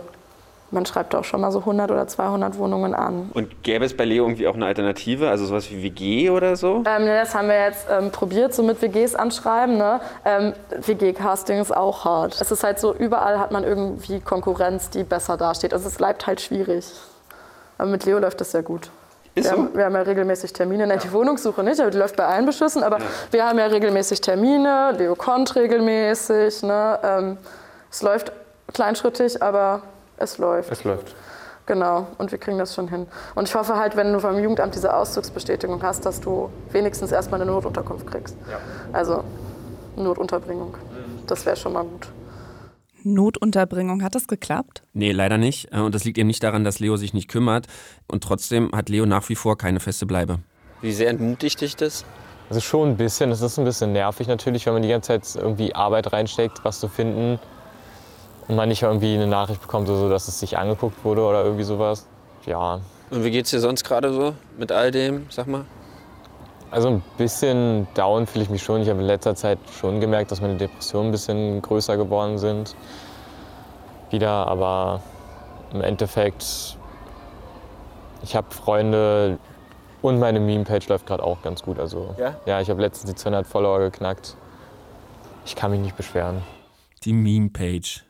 [0.73, 3.29] man schreibt auch schon mal so 100 oder 200 Wohnungen an.
[3.33, 6.83] Und gäbe es bei Leo irgendwie auch eine Alternative, also sowas wie WG oder so?
[6.85, 9.77] Ähm, das haben wir jetzt ähm, probiert, so mit WGs anschreiben.
[9.77, 10.01] Ne?
[10.25, 12.41] Ähm, WG-Casting ist auch hart.
[12.41, 15.73] Es ist halt so, überall hat man irgendwie Konkurrenz, die besser dasteht.
[15.73, 16.85] Also es bleibt halt schwierig.
[17.77, 18.89] Aber mit Leo läuft das sehr gut.
[19.35, 19.57] Ist wir, so?
[19.63, 22.45] haben, wir haben ja regelmäßig Termine, Nein, die Wohnungssuche nicht, aber die läuft bei allen
[22.45, 22.83] Beschlüssen.
[22.83, 23.05] Aber Ja.
[23.31, 26.61] wir haben ja regelmäßig Termine, Leo kommt regelmäßig.
[26.63, 26.99] Ne?
[27.03, 27.37] Ähm,
[27.91, 28.31] es läuft
[28.73, 29.81] kleinschrittig, aber
[30.17, 30.71] es läuft.
[30.71, 31.15] Es läuft.
[31.65, 33.07] Genau, und wir kriegen das schon hin.
[33.35, 37.41] Und ich hoffe halt, wenn du vom Jugendamt diese Auszugsbestätigung hast, dass du wenigstens erstmal
[37.41, 38.35] eine Notunterkunft kriegst.
[38.91, 39.23] Also
[39.95, 40.75] Notunterbringung.
[41.25, 42.07] Das wäre schon mal gut.
[43.05, 44.83] Notunterbringung, hat das geklappt?
[44.93, 45.71] Nee, leider nicht.
[45.73, 47.67] Äh, Und das liegt eben nicht daran, dass Leo sich nicht kümmert.
[48.07, 50.39] Und trotzdem hat Leo nach wie vor keine feste Bleibe.
[50.81, 52.05] Wie sehr entmutigt dich das?
[52.49, 53.31] Also schon ein bisschen.
[53.31, 56.79] Es ist ein bisschen nervig natürlich, wenn man die ganze Zeit irgendwie Arbeit reinsteckt, was
[56.79, 57.39] zu finden
[58.47, 61.63] und man nicht irgendwie eine Nachricht bekommt, so dass es sich angeguckt wurde oder irgendwie
[61.63, 62.05] sowas.
[62.45, 65.65] Ja, Und wie geht's dir sonst gerade so mit all dem, sag mal?
[66.73, 68.81] Also ein bisschen down fühle ich mich schon.
[68.81, 72.75] Ich habe in letzter Zeit schon gemerkt, dass meine Depressionen ein bisschen größer geworden sind.
[74.09, 75.01] Wieder, aber
[75.71, 76.77] im Endeffekt,
[78.23, 79.37] ich habe Freunde
[80.01, 81.79] und meine Meme-Page läuft gerade auch ganz gut.
[81.79, 82.35] Also, Ja?
[82.45, 84.35] ja, ich habe letztens die 200 Follower geknackt.
[85.45, 86.41] Ich kann mich nicht beschweren.
[87.03, 88.03] Die Meme-Page.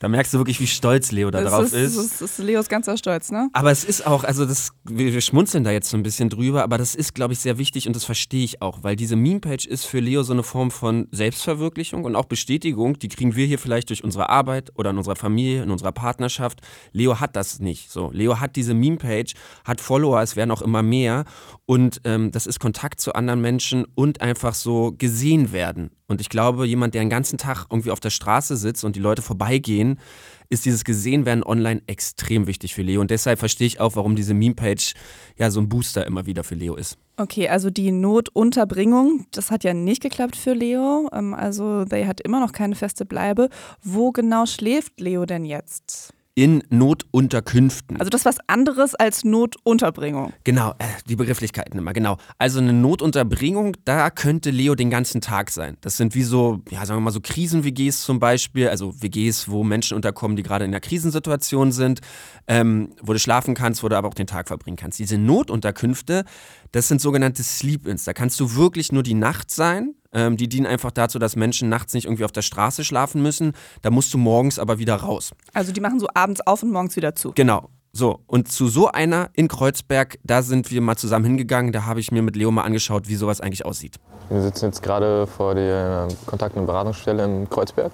[0.00, 2.96] Da merkst du wirklich, wie stolz Leo da drauf das ist, Das ist Leos ganzer
[2.96, 3.48] Stolz, ne?
[3.52, 6.62] Aber es ist auch, also das, wir, wir schmunzeln da jetzt so ein bisschen drüber,
[6.62, 9.66] aber das ist, glaube ich, sehr wichtig und das verstehe ich auch, weil diese Meme-Page
[9.66, 13.58] ist für Leo so eine Form von Selbstverwirklichung und auch Bestätigung, die kriegen wir hier
[13.58, 16.60] vielleicht durch unsere Arbeit oder in unserer Familie, in unserer Partnerschaft.
[16.92, 18.10] Leo hat das nicht so.
[18.12, 19.34] Leo hat diese Meme-Page,
[19.64, 21.24] hat Follower, es werden auch immer mehr
[21.66, 25.90] und ähm, das ist Kontakt zu anderen Menschen und einfach so gesehen werden.
[26.08, 29.00] Und ich glaube, jemand, der den ganzen Tag irgendwie auf der Straße sitzt und die
[29.00, 30.00] Leute vorbeigehen,
[30.48, 33.02] ist dieses Gesehenwerden online extrem wichtig für Leo.
[33.02, 34.94] Und deshalb verstehe ich auch, warum diese Meme-Page
[35.36, 36.96] ja so ein Booster immer wieder für Leo ist.
[37.18, 41.10] Okay, also die Notunterbringung, das hat ja nicht geklappt für Leo.
[41.12, 43.50] Ähm, Also, der hat immer noch keine feste Bleibe.
[43.82, 46.14] Wo genau schläft Leo denn jetzt?
[46.38, 47.98] In Notunterkünften.
[47.98, 50.32] Also das ist was anderes als Notunterbringung.
[50.44, 52.16] Genau, äh, die Begrifflichkeiten immer, genau.
[52.38, 55.76] Also eine Notunterbringung, da könnte Leo den ganzen Tag sein.
[55.80, 59.64] Das sind wie so, ja, sagen wir mal so Krisen-WGs zum Beispiel, also WGs, wo
[59.64, 62.02] Menschen unterkommen, die gerade in einer Krisensituation sind,
[62.46, 65.00] ähm, wo du schlafen kannst, wo du aber auch den Tag verbringen kannst.
[65.00, 66.24] Diese Notunterkünfte,
[66.70, 68.04] das sind sogenannte Sleep-Ins.
[68.04, 69.96] Da kannst du wirklich nur die Nacht sein.
[70.12, 73.52] Ähm, die dienen einfach dazu, dass Menschen nachts nicht irgendwie auf der Straße schlafen müssen.
[73.82, 75.32] Da musst du morgens aber wieder raus.
[75.52, 77.32] Also die machen so abends auf und morgens wieder zu.
[77.34, 77.68] Genau.
[77.92, 81.72] So, und zu so einer in Kreuzberg, da sind wir mal zusammen hingegangen.
[81.72, 83.96] Da habe ich mir mit Leo mal angeschaut, wie sowas eigentlich aussieht.
[84.30, 87.92] Wir sitzen jetzt gerade vor der Kontakt- und Beratungsstelle in Kreuzberg,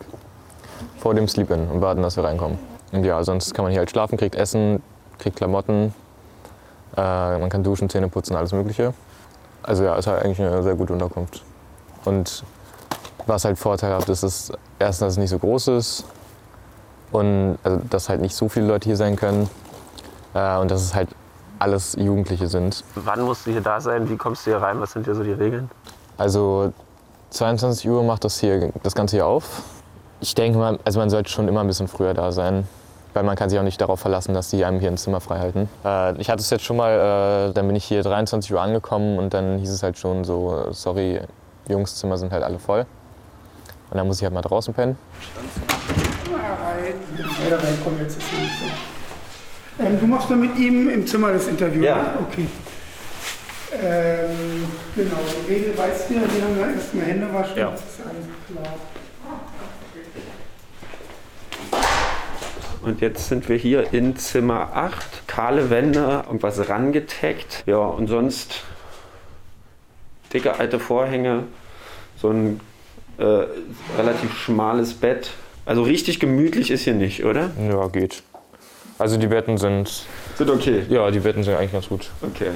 [0.99, 2.59] vor dem Sleep-In und warten, dass wir reinkommen.
[2.93, 4.83] Und ja, sonst kann man hier halt schlafen, kriegt Essen,
[5.19, 5.95] kriegt Klamotten,
[6.97, 8.95] äh, man kann duschen, Zähne putzen, alles Mögliche.
[9.63, 11.43] Also ja, ist halt eigentlich eine sehr gute Unterkunft.
[12.05, 12.45] Und
[13.27, 16.05] was halt vorteilhaft ist, ist erstens, dass es nicht so groß ist
[17.13, 19.49] und also, dass halt nicht so viele Leute hier sein können
[20.35, 21.09] äh, und dass es halt
[21.59, 22.85] alles Jugendliche sind.
[22.97, 24.09] Wann musst du hier da sein?
[24.09, 24.81] Wie kommst du hier rein?
[24.81, 25.71] Was sind hier so die Regeln?
[26.19, 26.73] Also
[27.31, 29.63] 22 Uhr macht das hier das Ganze hier auf.
[30.21, 32.67] Ich denke mal, also man sollte schon immer ein bisschen früher da sein,
[33.13, 35.39] weil man kann sich auch nicht darauf verlassen, dass die einem hier ein Zimmer frei
[35.39, 35.69] halten.
[35.85, 39.19] Äh, ich hatte es jetzt schon mal, äh, dann bin ich hier 23 Uhr angekommen
[39.19, 41.21] und dann hieß es halt schon so, sorry,
[41.69, 42.87] Jungszimmer sind halt alle voll.
[43.91, 44.99] Und dann muss ich halt mal draußen pennen.
[49.79, 49.87] Ja.
[49.87, 51.83] Ähm, du machst nur mit ihm im Zimmer das Interview?
[51.83, 51.97] Ja.
[51.97, 52.19] ne?
[52.29, 52.47] Okay.
[53.83, 57.59] Ähm, genau, die Regel weißt du ja, die haben wir erstmal Hände waschen.
[57.59, 57.71] Ja.
[57.71, 58.75] Das ist alles klar.
[62.83, 65.27] Und jetzt sind wir hier in Zimmer 8.
[65.27, 67.65] Kahle Wände, irgendwas rangetaggt.
[67.67, 68.63] Ja, und sonst
[70.35, 71.45] dicke alte Vorhänge,
[72.21, 72.61] so ein
[73.19, 73.47] äh,
[73.97, 75.31] relativ schmales Bett.
[75.65, 77.51] Also richtig gemütlich ist hier nicht, oder?
[77.71, 78.23] Ja, geht.
[78.99, 80.05] Also die Betten sind,
[80.37, 80.83] Sind okay.
[80.89, 82.11] ja, die Betten sind eigentlich ganz gut.
[82.23, 82.51] Okay.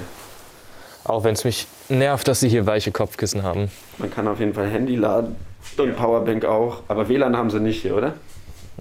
[1.05, 3.71] Auch wenn es mich nervt, dass sie hier weiche Kopfkissen haben.
[3.97, 5.37] Man kann auf jeden Fall Handy laden
[5.79, 6.83] und Powerbank auch.
[6.88, 8.14] Aber WLAN haben sie nicht hier, oder?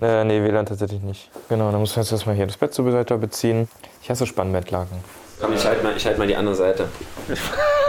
[0.01, 1.29] Äh, nee, WLAN tatsächlich nicht.
[1.47, 3.69] Genau, dann muss man jetzt erstmal hier das Bett zur Seite beziehen.
[4.03, 4.97] Ich hasse Spannbettlaken.
[5.39, 6.89] Komm, ich halte mal, ich halt mal die andere Seite.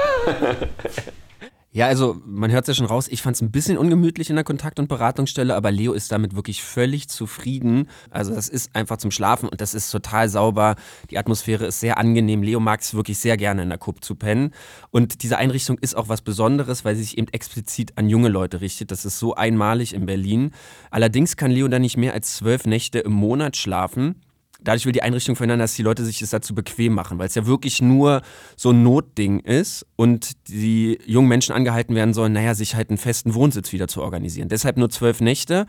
[1.71, 4.37] Ja, also man hört es ja schon raus, ich fand es ein bisschen ungemütlich in
[4.37, 7.89] der Kontakt- und Beratungsstelle, aber Leo ist damit wirklich völlig zufrieden.
[8.11, 10.77] Also das ist einfach zum Schlafen und das ist total sauber.
[11.11, 12.43] Die Atmosphäre ist sehr angenehm.
[12.43, 14.55] Leo mag es wirklich sehr gerne in der Kupp zu pennen.
[14.91, 18.63] Und diese Einrichtung ist auch was Besonderes, weil sie sich eben explizit an junge Leute
[18.63, 18.91] richtet.
[18.91, 20.53] Das ist so einmalig in Berlin.
[20.91, 24.17] Allerdings kann Leo da nicht mehr als zwölf Nächte im Monat schlafen.
[24.61, 27.35] Dadurch will die Einrichtung verhindern, dass die Leute sich das dazu bequem machen, weil es
[27.37, 28.23] ja wirklich nur
[28.57, 32.99] so ein Notding ist und die jungen Menschen angehalten werden sollen, naja, sich halt einen
[32.99, 34.49] festen Wohnsitz wieder zu organisieren.
[34.49, 35.67] Deshalb nur zwölf Nächte.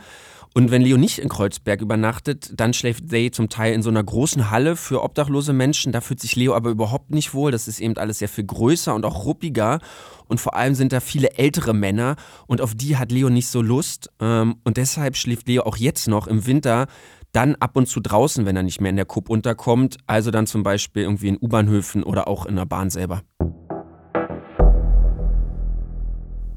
[0.56, 4.04] Und wenn Leo nicht in Kreuzberg übernachtet, dann schläft Day zum Teil in so einer
[4.04, 5.92] großen Halle für obdachlose Menschen.
[5.92, 7.52] Da fühlt sich Leo aber überhaupt nicht wohl.
[7.52, 9.80] Das ist eben alles sehr viel größer und auch ruppiger.
[10.28, 12.16] Und vor allem sind da viele ältere Männer
[12.48, 14.10] und auf die hat Leo nicht so Lust.
[14.20, 16.88] Ähm, Und deshalb schläft Leo auch jetzt noch im Winter
[17.32, 19.98] dann ab und zu draußen, wenn er nicht mehr in der Kupp unterkommt.
[20.08, 23.22] Also dann zum Beispiel irgendwie in U-Bahnhöfen oder auch in der Bahn selber.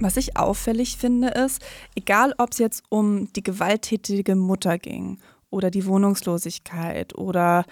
[0.01, 1.63] Was ich auffällig finde, ist,
[1.95, 7.65] egal ob es jetzt um die gewalttätige Mutter ging oder die Wohnungslosigkeit oder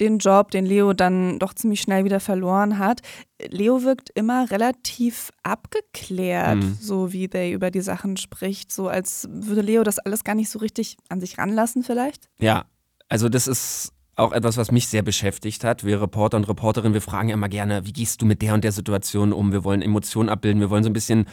[0.00, 3.00] den Job, den Leo dann doch ziemlich schnell wieder verloren hat,
[3.48, 6.78] Leo wirkt immer relativ abgeklärt, Mhm.
[6.80, 10.50] so wie They über die Sachen spricht, so als würde Leo das alles gar nicht
[10.50, 12.28] so richtig an sich ranlassen vielleicht.
[12.38, 12.64] Ja,
[13.08, 15.84] also das ist auch etwas, was mich sehr beschäftigt hat.
[15.84, 18.62] Wir Reporter und Reporterinnen, wir fragen ja immer gerne, wie gehst du mit der und
[18.62, 19.50] der Situation um?
[19.52, 21.26] Wir wollen Emotionen abbilden, wir wollen so ein bisschen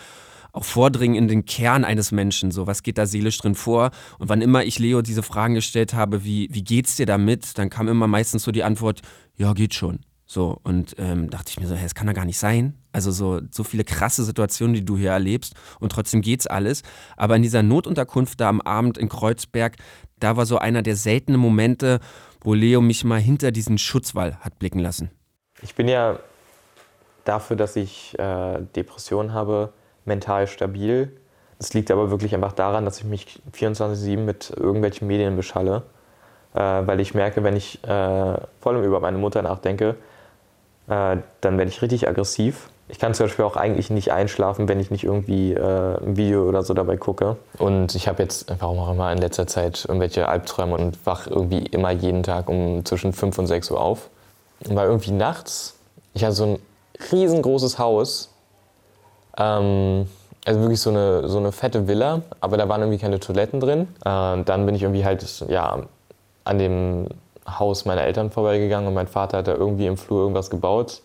[0.54, 3.92] auch vordringen in den Kern eines Menschen, so was geht da seelisch drin vor?
[4.20, 7.70] Und wann immer ich Leo diese Fragen gestellt habe, wie, wie geht's dir damit, dann
[7.70, 9.02] kam immer meistens so die Antwort,
[9.38, 10.00] ja, geht schon.
[10.26, 12.78] So, und ähm, dachte ich mir so, hey, das kann doch gar nicht sein.
[12.94, 16.84] Also so, so viele krasse Situationen, die du hier erlebst und trotzdem geht's alles.
[17.18, 19.76] Aber in dieser Notunterkunft da am Abend in Kreuzberg,
[20.20, 22.00] da war so einer der seltenen Momente,
[22.40, 25.12] wo Leo mich mal hinter diesen Schutzwall hat blicken lassen.
[25.62, 26.18] Ich bin ja
[27.26, 29.74] dafür, dass ich äh, Depressionen habe,
[30.06, 31.12] mental stabil.
[31.58, 35.84] Das liegt aber wirklich einfach daran, dass ich mich 24-7 mit irgendwelchen Medien beschalle.
[36.54, 39.96] Äh, weil ich merke, wenn ich äh, vor allem über meine Mutter nachdenke,
[40.88, 42.70] äh, dann werde ich richtig aggressiv.
[42.90, 46.44] Ich kann zum Beispiel auch eigentlich nicht einschlafen, wenn ich nicht irgendwie äh, ein Video
[46.50, 47.38] oder so dabei gucke.
[47.58, 51.66] Und ich habe jetzt, warum auch immer, in letzter Zeit irgendwelche Albträume und wach irgendwie
[51.68, 54.10] immer jeden Tag um zwischen 5 und 6 Uhr auf.
[54.66, 55.78] Weil irgendwie nachts,
[56.14, 56.60] ich hatte so ein
[57.12, 58.31] riesengroßes Haus,
[59.38, 60.08] ähm,
[60.46, 63.82] also wirklich so eine, so eine fette Villa, aber da waren irgendwie keine Toiletten drin.
[64.04, 65.80] Äh, dann bin ich irgendwie halt ja,
[66.44, 67.08] an dem
[67.48, 71.02] Haus meiner Eltern vorbeigegangen und mein Vater hat da irgendwie im Flur irgendwas gebaut.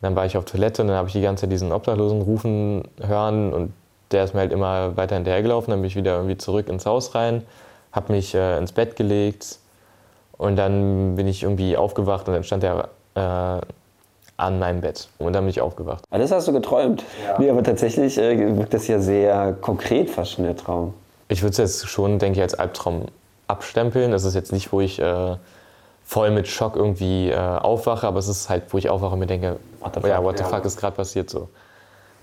[0.00, 2.82] Dann war ich auf Toilette und dann habe ich die ganze Zeit diesen Obdachlosen rufen
[3.00, 3.72] hören und
[4.10, 5.70] der ist mir halt immer weiter hinterhergelaufen.
[5.70, 7.44] Dann bin ich wieder irgendwie zurück ins Haus rein,
[7.92, 9.58] habe mich äh, ins Bett gelegt
[10.38, 13.60] und dann bin ich irgendwie aufgewacht und dann stand er äh,
[14.42, 16.04] an meinem Bett und dann bin ich aufgewacht.
[16.10, 17.04] Ah, das hast du geträumt.
[17.26, 17.38] Ja.
[17.38, 20.94] Nee, aber tatsächlich äh, wirkt das ja sehr konkret fast schon der Traum.
[21.28, 23.06] Ich würde es jetzt schon, denke ich, als Albtraum
[23.46, 24.10] abstempeln.
[24.10, 25.36] Das ist jetzt nicht, wo ich äh,
[26.04, 29.26] voll mit Schock irgendwie äh, aufwache, aber es ist halt, wo ich aufwache und mir
[29.26, 31.48] denke, what the fuck, ja, what the fuck ist gerade passiert so.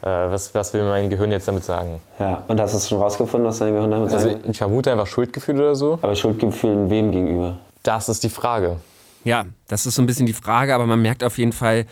[0.02, 2.00] Äh, was, was will mein Gehirn jetzt damit sagen?
[2.20, 4.48] Ja, und hast du es schon rausgefunden, was dein Gehirn damit also sagt?
[4.48, 6.00] Ich vermute einfach Schuldgefühle oder so.
[6.02, 7.58] Aber Schuldgefühle wem gegenüber?
[7.84, 8.78] Das ist die Frage.
[9.24, 11.86] Ja, das ist so ein bisschen die Frage, aber man merkt auf jeden Fall,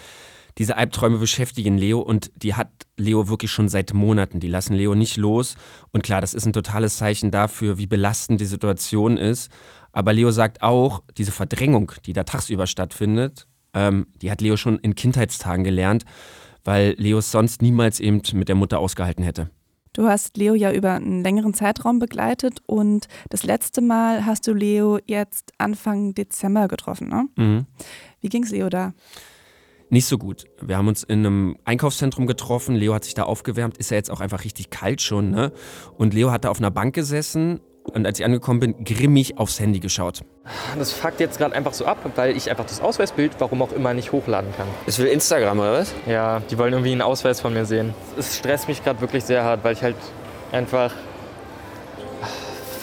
[0.57, 4.39] diese Albträume beschäftigen Leo und die hat Leo wirklich schon seit Monaten.
[4.39, 5.55] Die lassen Leo nicht los.
[5.91, 9.51] Und klar, das ist ein totales Zeichen dafür, wie belastend die Situation ist.
[9.91, 14.79] Aber Leo sagt auch, diese Verdrängung, die da tagsüber stattfindet, ähm, die hat Leo schon
[14.79, 16.05] in Kindheitstagen gelernt,
[16.63, 19.51] weil Leo es sonst niemals eben mit der Mutter ausgehalten hätte.
[19.97, 24.53] Du hast Leo ja über einen längeren Zeitraum begleitet und das letzte Mal hast du
[24.53, 27.27] Leo jetzt Anfang Dezember getroffen, ne?
[27.35, 27.65] Mhm.
[28.21, 28.93] Wie ging es Leo da?
[29.89, 30.45] Nicht so gut.
[30.61, 32.75] Wir haben uns in einem Einkaufszentrum getroffen.
[32.75, 33.79] Leo hat sich da aufgewärmt.
[33.79, 35.51] Ist ja jetzt auch einfach richtig kalt schon, ne?
[35.97, 37.59] Und Leo hat da auf einer Bank gesessen
[37.93, 40.21] und als ich angekommen bin, grimmig aufs Handy geschaut.
[40.77, 43.93] Das fuckt jetzt gerade einfach so ab, weil ich einfach das Ausweisbild, warum auch immer,
[43.93, 44.67] nicht hochladen kann.
[44.85, 45.93] Das will Instagram oder was?
[46.05, 47.93] Ja, die wollen irgendwie einen Ausweis von mir sehen.
[48.17, 49.95] Es stresst mich gerade wirklich sehr hart, weil ich halt
[50.51, 50.93] einfach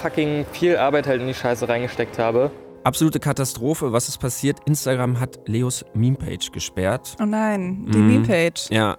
[0.01, 2.51] fucking viel Arbeit halt in die Scheiße reingesteckt habe.
[2.85, 3.93] Absolute Katastrophe.
[3.93, 4.59] Was ist passiert?
[4.67, 7.17] Instagram hat Leos Meme-Page gesperrt.
[7.19, 8.09] Oh nein, die mhm.
[8.09, 8.67] Meme-Page.
[8.71, 8.99] Ja.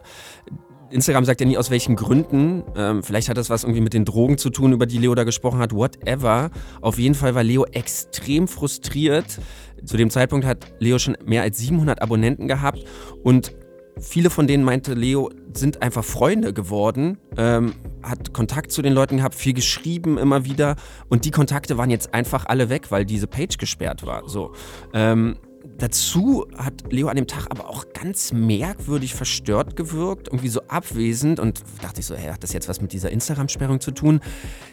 [0.89, 2.63] Instagram sagt ja nie aus welchen Gründen.
[2.75, 5.23] Ähm, vielleicht hat das was irgendwie mit den Drogen zu tun, über die Leo da
[5.23, 5.73] gesprochen hat.
[5.73, 6.51] Whatever.
[6.81, 9.39] Auf jeden Fall war Leo extrem frustriert.
[9.83, 12.83] Zu dem Zeitpunkt hat Leo schon mehr als 700 Abonnenten gehabt
[13.23, 13.53] und
[13.99, 17.73] viele von denen meinte Leo, sind einfach Freunde geworden, ähm,
[18.03, 20.75] hat Kontakt zu den Leuten gehabt, viel geschrieben immer wieder
[21.07, 24.27] und die Kontakte waren jetzt einfach alle weg, weil diese Page gesperrt war.
[24.27, 24.53] So.
[24.93, 25.37] Ähm,
[25.77, 31.39] dazu hat Leo an dem Tag aber auch ganz merkwürdig verstört gewirkt, irgendwie so abwesend
[31.39, 34.21] und dachte ich so, hey, hat das jetzt was mit dieser Instagram-Sperrung zu tun?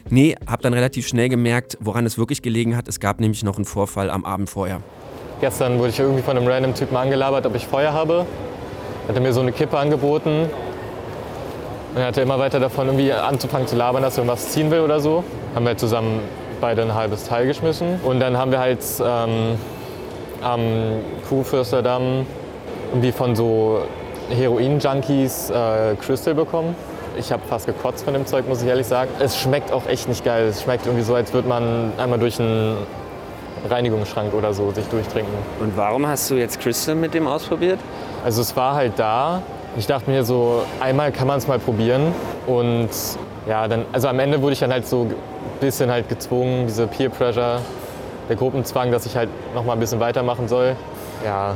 [0.09, 2.89] Nee, hab dann relativ schnell gemerkt, woran es wirklich gelegen hat.
[2.89, 4.81] Es gab nämlich noch einen Vorfall am Abend vorher.
[5.41, 8.27] Gestern wurde ich irgendwie von einem random Typen angelabert, ob ich Feuer habe.
[9.09, 10.49] Hat er mir so eine Kippe angeboten.
[11.95, 14.81] Und er hatte immer weiter davon, irgendwie anzufangen zu labern, dass er irgendwas ziehen will
[14.81, 15.25] oder so.
[15.55, 16.21] Haben wir zusammen
[16.61, 18.01] beide ein halbes Teil geschmissen.
[18.03, 19.59] Und dann haben wir halt ähm,
[20.43, 20.61] am
[21.29, 22.27] Kuhfürsterdamm
[22.91, 23.83] irgendwie von so
[24.31, 26.75] Heroin-Junkies äh, Crystal bekommen.
[27.19, 29.11] Ich habe fast gekotzt von dem Zeug, muss ich ehrlich sagen.
[29.19, 30.47] Es schmeckt auch echt nicht geil.
[30.47, 32.77] Es schmeckt irgendwie so, als würde man einmal durch einen
[33.69, 35.33] Reinigungsschrank oder so sich durchtrinken.
[35.61, 37.79] Und warum hast du jetzt Crystal mit dem ausprobiert?
[38.25, 39.43] Also es war halt da.
[39.77, 42.15] Ich dachte mir so, einmal kann man es mal probieren.
[42.47, 42.89] Und
[43.47, 45.15] ja, dann, also am Ende wurde ich dann halt so ein
[45.61, 47.61] bisschen halt gezwungen, diese Peer Pressure
[48.33, 50.75] der Gruppenzwang, dass ich halt noch mal ein bisschen weitermachen soll,
[51.23, 51.55] ja,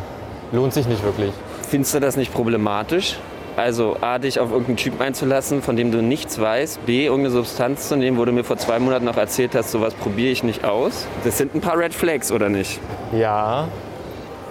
[0.52, 1.32] lohnt sich nicht wirklich.
[1.62, 3.16] Findest du das nicht problematisch?
[3.56, 6.84] Also A, dich auf irgendeinen Typen einzulassen, von dem du nichts weißt.
[6.84, 9.94] B, irgendeine Substanz zu nehmen, wo du mir vor zwei Monaten noch erzählt hast, sowas
[9.94, 11.06] probiere ich nicht aus.
[11.24, 12.78] Das sind ein paar Red Flags, oder nicht?
[13.12, 13.68] Ja.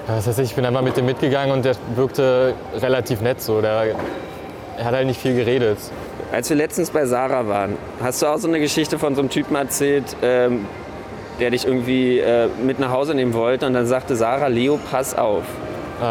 [0.08, 3.62] Das heißt, ich bin einmal mit dem mitgegangen und der wirkte relativ nett so.
[3.62, 3.96] Der,
[4.78, 5.78] er hat halt nicht viel geredet.
[6.32, 9.30] Als wir letztens bei Sarah waren, hast du auch so eine Geschichte von so einem
[9.30, 10.66] Typen erzählt, ähm,
[11.40, 13.66] der dich irgendwie äh, mit nach Hause nehmen wollte.
[13.66, 15.44] Und dann sagte Sarah, Leo, pass auf.
[16.02, 16.04] Äh,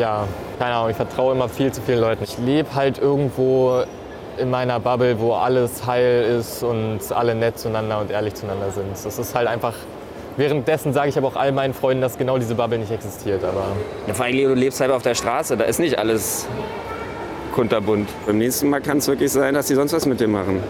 [0.00, 0.26] ja,
[0.58, 2.24] keine Ahnung, ich vertraue immer viel zu vielen Leuten.
[2.24, 3.84] Ich lebe halt irgendwo
[4.38, 8.86] in meiner Bubble, wo alles heil ist und alle nett zueinander und ehrlich zueinander sind.
[8.92, 9.74] Das ist halt einfach.
[10.38, 13.42] Währenddessen sage ich aber auch all meinen Freunden, dass genau diese Bubble nicht existiert.
[13.42, 13.68] Aber
[14.06, 16.46] ja, vor allem, Leo, du lebst halt auf der Straße, da ist nicht alles
[17.54, 18.10] kunterbunt.
[18.26, 20.62] Beim nächsten Mal kann es wirklich sein, dass die sonst was mit dir machen.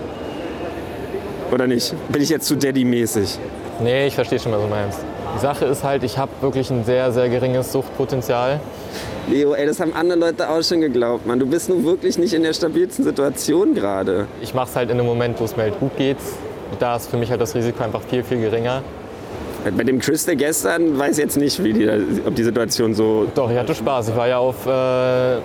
[1.53, 1.95] Oder nicht?
[2.09, 3.39] Bin ich jetzt zu Daddy-mäßig?
[3.81, 4.99] Nee, ich verstehe schon, was du meinst.
[5.37, 8.61] Die Sache ist halt, ich habe wirklich ein sehr, sehr geringes Suchtpotenzial.
[9.29, 11.39] Leo, ey, das haben andere Leute auch schon geglaubt, Mann.
[11.39, 14.27] Du bist nun wirklich nicht in der stabilsten Situation gerade.
[14.41, 16.17] Ich mache es halt in einem Moment, wo es mir halt gut geht.
[16.79, 18.83] Da ist für mich halt das Risiko einfach viel, viel geringer.
[19.77, 21.89] Bei dem Crystal gestern weiß ich jetzt nicht, wie die,
[22.25, 23.27] ob die Situation so.
[23.35, 24.09] Doch, ich hatte Spaß.
[24.11, 25.39] Ich war ja auf äh,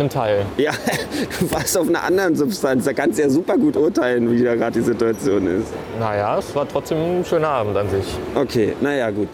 [0.00, 0.46] einem Teil.
[0.56, 0.72] Ja,
[1.40, 2.84] du warst auf einer anderen Substanz.
[2.84, 5.68] Da kannst du ja super gut urteilen, wie da gerade die Situation ist.
[5.98, 8.06] Naja, es war trotzdem ein schöner Abend an sich.
[8.34, 9.28] Okay, naja, gut.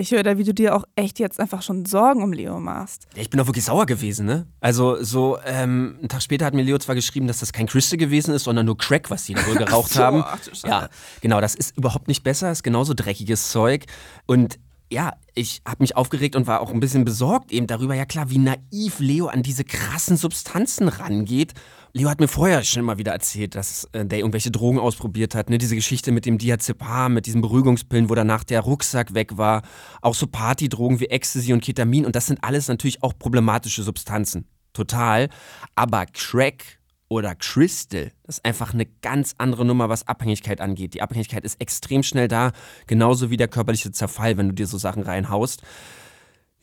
[0.00, 3.06] Ich höre da, wie du dir auch echt jetzt einfach schon Sorgen um Leo machst.
[3.16, 4.46] Ich bin auch wirklich sauer gewesen, ne?
[4.58, 7.98] Also so, ähm, einen Tag später hat mir Leo zwar geschrieben, dass das kein Crystal
[7.98, 10.24] gewesen ist, sondern nur Crack, was da wohl geraucht so, haben.
[10.24, 10.38] ach.
[10.64, 10.88] Ja,
[11.20, 13.84] genau, das ist überhaupt nicht besser, ist genauso dreckiges Zeug.
[14.24, 14.58] Und
[14.92, 18.28] ja, ich habe mich aufgeregt und war auch ein bisschen besorgt eben darüber, ja klar,
[18.30, 21.54] wie naiv Leo an diese krassen Substanzen rangeht.
[21.92, 25.48] Leo hat mir vorher schon mal wieder erzählt, dass äh, der irgendwelche Drogen ausprobiert hat.
[25.48, 25.58] Ne?
[25.58, 29.62] Diese Geschichte mit dem Diazepam, mit diesen Beruhigungspillen, wo danach der Rucksack weg war.
[30.02, 32.06] Auch so Partydrogen wie Ecstasy und Ketamin.
[32.06, 34.46] Und das sind alles natürlich auch problematische Substanzen.
[34.72, 35.28] Total.
[35.74, 36.79] Aber Crack
[37.10, 40.94] oder Crystal, das ist einfach eine ganz andere Nummer, was Abhängigkeit angeht.
[40.94, 42.52] Die Abhängigkeit ist extrem schnell da,
[42.86, 45.62] genauso wie der körperliche Zerfall, wenn du dir so Sachen reinhaust.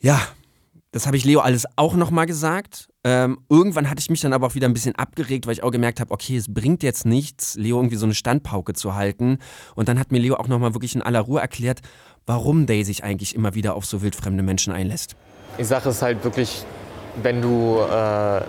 [0.00, 0.20] Ja,
[0.90, 2.88] das habe ich Leo alles auch nochmal gesagt.
[3.04, 5.70] Ähm, irgendwann hatte ich mich dann aber auch wieder ein bisschen abgeregt, weil ich auch
[5.70, 9.38] gemerkt habe, okay, es bringt jetzt nichts, Leo irgendwie so eine Standpauke zu halten.
[9.74, 11.82] Und dann hat mir Leo auch nochmal wirklich in aller Ruhe erklärt,
[12.24, 15.14] warum Day sich eigentlich immer wieder auf so wildfremde Menschen einlässt.
[15.58, 16.64] Die Sache ist halt wirklich,
[17.22, 18.40] wenn du äh,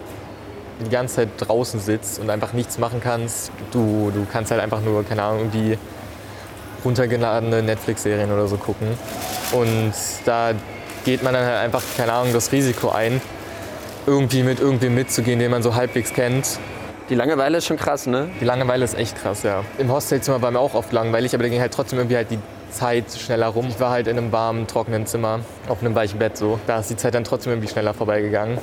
[0.79, 4.81] die ganze Zeit draußen sitzt und einfach nichts machen kannst, du, du kannst halt einfach
[4.81, 5.77] nur, keine Ahnung, irgendwie
[6.83, 8.87] runtergeladene Netflix-Serien oder so gucken.
[9.51, 9.93] Und
[10.25, 10.51] da
[11.05, 13.21] geht man dann halt einfach, keine Ahnung, das Risiko ein,
[14.05, 16.59] irgendwie mit irgendwem mitzugehen, den man so halbwegs kennt.
[17.09, 18.29] Die Langeweile ist schon krass, ne?
[18.39, 19.63] Die Langeweile ist echt krass, ja.
[19.77, 22.39] Im Hostelzimmer war mir auch oft langweilig, aber da ging halt trotzdem irgendwie halt die
[22.69, 23.67] Zeit schneller rum.
[23.69, 26.59] Ich war halt in einem warmen, trockenen Zimmer, auf einem weichen Bett so.
[26.67, 28.59] Da ist die Zeit dann trotzdem irgendwie schneller vorbeigegangen.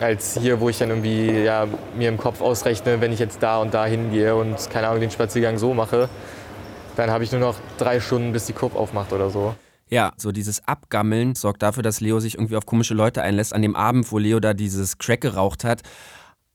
[0.00, 1.66] Als hier, wo ich dann irgendwie ja,
[1.96, 5.10] mir im Kopf ausrechne, wenn ich jetzt da und da hingehe und keine Ahnung, den
[5.10, 6.08] Spaziergang so mache,
[6.96, 9.54] dann habe ich nur noch drei Stunden, bis die Kurve aufmacht oder so.
[9.90, 13.54] Ja, so dieses Abgammeln sorgt dafür, dass Leo sich irgendwie auf komische Leute einlässt.
[13.54, 15.82] An dem Abend, wo Leo da dieses Crack geraucht hat,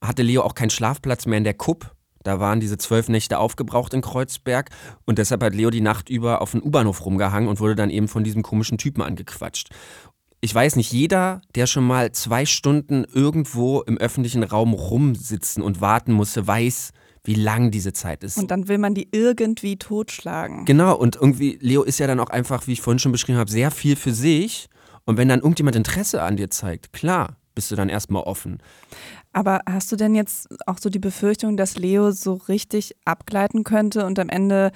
[0.02, 1.92] hatte Leo auch keinen Schlafplatz mehr in der Kupp.
[2.24, 4.70] Da waren diese zwölf Nächte aufgebraucht in Kreuzberg
[5.06, 8.08] und deshalb hat Leo die Nacht über auf dem U-Bahnhof rumgehangen und wurde dann eben
[8.08, 9.70] von diesem komischen Typen angequatscht.
[10.44, 15.80] Ich weiß nicht, jeder, der schon mal zwei Stunden irgendwo im öffentlichen Raum rumsitzen und
[15.80, 16.92] warten musste, weiß,
[17.24, 18.38] wie lang diese Zeit ist.
[18.38, 20.66] Und dann will man die irgendwie totschlagen.
[20.66, 23.50] Genau, und irgendwie, Leo ist ja dann auch einfach, wie ich vorhin schon beschrieben habe,
[23.50, 24.68] sehr viel für sich.
[25.06, 28.58] Und wenn dann irgendjemand Interesse an dir zeigt, klar, bist du dann erstmal offen.
[29.32, 34.06] Aber hast du denn jetzt auch so die Befürchtung, dass Leo so richtig abgleiten könnte
[34.06, 34.74] und am Ende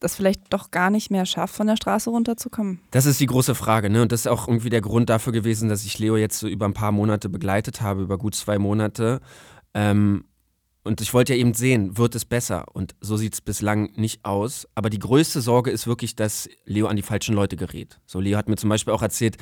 [0.00, 2.80] das vielleicht doch gar nicht mehr schafft, von der Straße runterzukommen?
[2.90, 4.02] Das ist die große Frage, ne?
[4.02, 6.66] Und das ist auch irgendwie der Grund dafür gewesen, dass ich Leo jetzt so über
[6.66, 9.20] ein paar Monate begleitet habe, über gut zwei Monate.
[9.74, 10.24] Ähm,
[10.88, 12.64] und ich wollte ja eben sehen, wird es besser?
[12.72, 14.66] Und so sieht es bislang nicht aus.
[14.74, 18.00] Aber die größte Sorge ist wirklich, dass Leo an die falschen Leute gerät.
[18.06, 19.36] So, Leo hat mir zum Beispiel auch erzählt,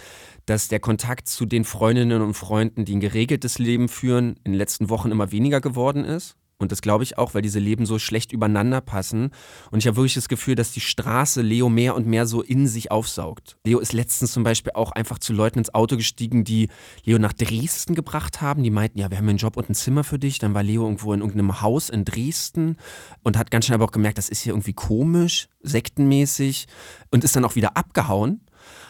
[0.46, 4.54] dass der Kontakt zu den Freundinnen und Freunden, die ein geregeltes Leben führen, in den
[4.54, 6.34] letzten Wochen immer weniger geworden ist.
[6.58, 9.30] Und das glaube ich auch, weil diese Leben so schlecht übereinander passen.
[9.70, 12.66] Und ich habe wirklich das Gefühl, dass die Straße Leo mehr und mehr so in
[12.66, 13.58] sich aufsaugt.
[13.66, 16.68] Leo ist letztens zum Beispiel auch einfach zu Leuten ins Auto gestiegen, die
[17.04, 18.62] Leo nach Dresden gebracht haben.
[18.62, 20.38] Die meinten, ja, wir haben einen Job und ein Zimmer für dich.
[20.38, 22.76] Dann war Leo irgendwo in irgendeinem Haus in Dresden
[23.22, 26.68] und hat ganz schnell aber auch gemerkt, das ist hier irgendwie komisch, sektenmäßig
[27.10, 28.40] und ist dann auch wieder abgehauen.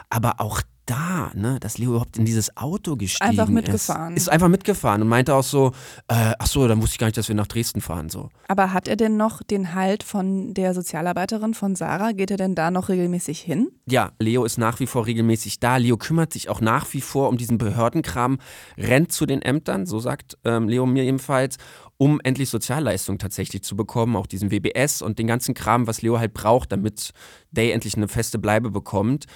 [0.09, 4.15] Aber auch da, ne, dass Leo überhaupt in dieses Auto gestiegen Einfach mitgefahren.
[4.17, 4.23] ist.
[4.23, 5.73] Ist einfach mitgefahren und meinte auch so,
[6.09, 8.09] äh, ach so, dann wusste ich gar nicht, dass wir nach Dresden fahren.
[8.09, 8.31] So.
[8.49, 12.13] Aber hat er denn noch den Halt von der Sozialarbeiterin von Sarah?
[12.13, 13.69] Geht er denn da noch regelmäßig hin?
[13.87, 15.77] Ja, Leo ist nach wie vor regelmäßig da.
[15.77, 18.39] Leo kümmert sich auch nach wie vor um diesen Behördenkram,
[18.79, 21.57] rennt zu den Ämtern, so sagt ähm, Leo mir ebenfalls,
[21.99, 26.19] um endlich Sozialleistungen tatsächlich zu bekommen, auch diesen WBS und den ganzen Kram, was Leo
[26.19, 27.13] halt braucht, damit
[27.51, 29.27] Day endlich eine feste Bleibe bekommt.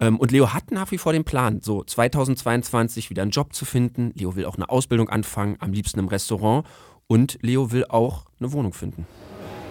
[0.00, 3.64] Ähm, und Leo hat nach wie vor den Plan, so 2022 wieder einen Job zu
[3.64, 4.12] finden.
[4.14, 6.66] Leo will auch eine Ausbildung anfangen, am liebsten im Restaurant.
[7.06, 9.06] Und Leo will auch eine Wohnung finden.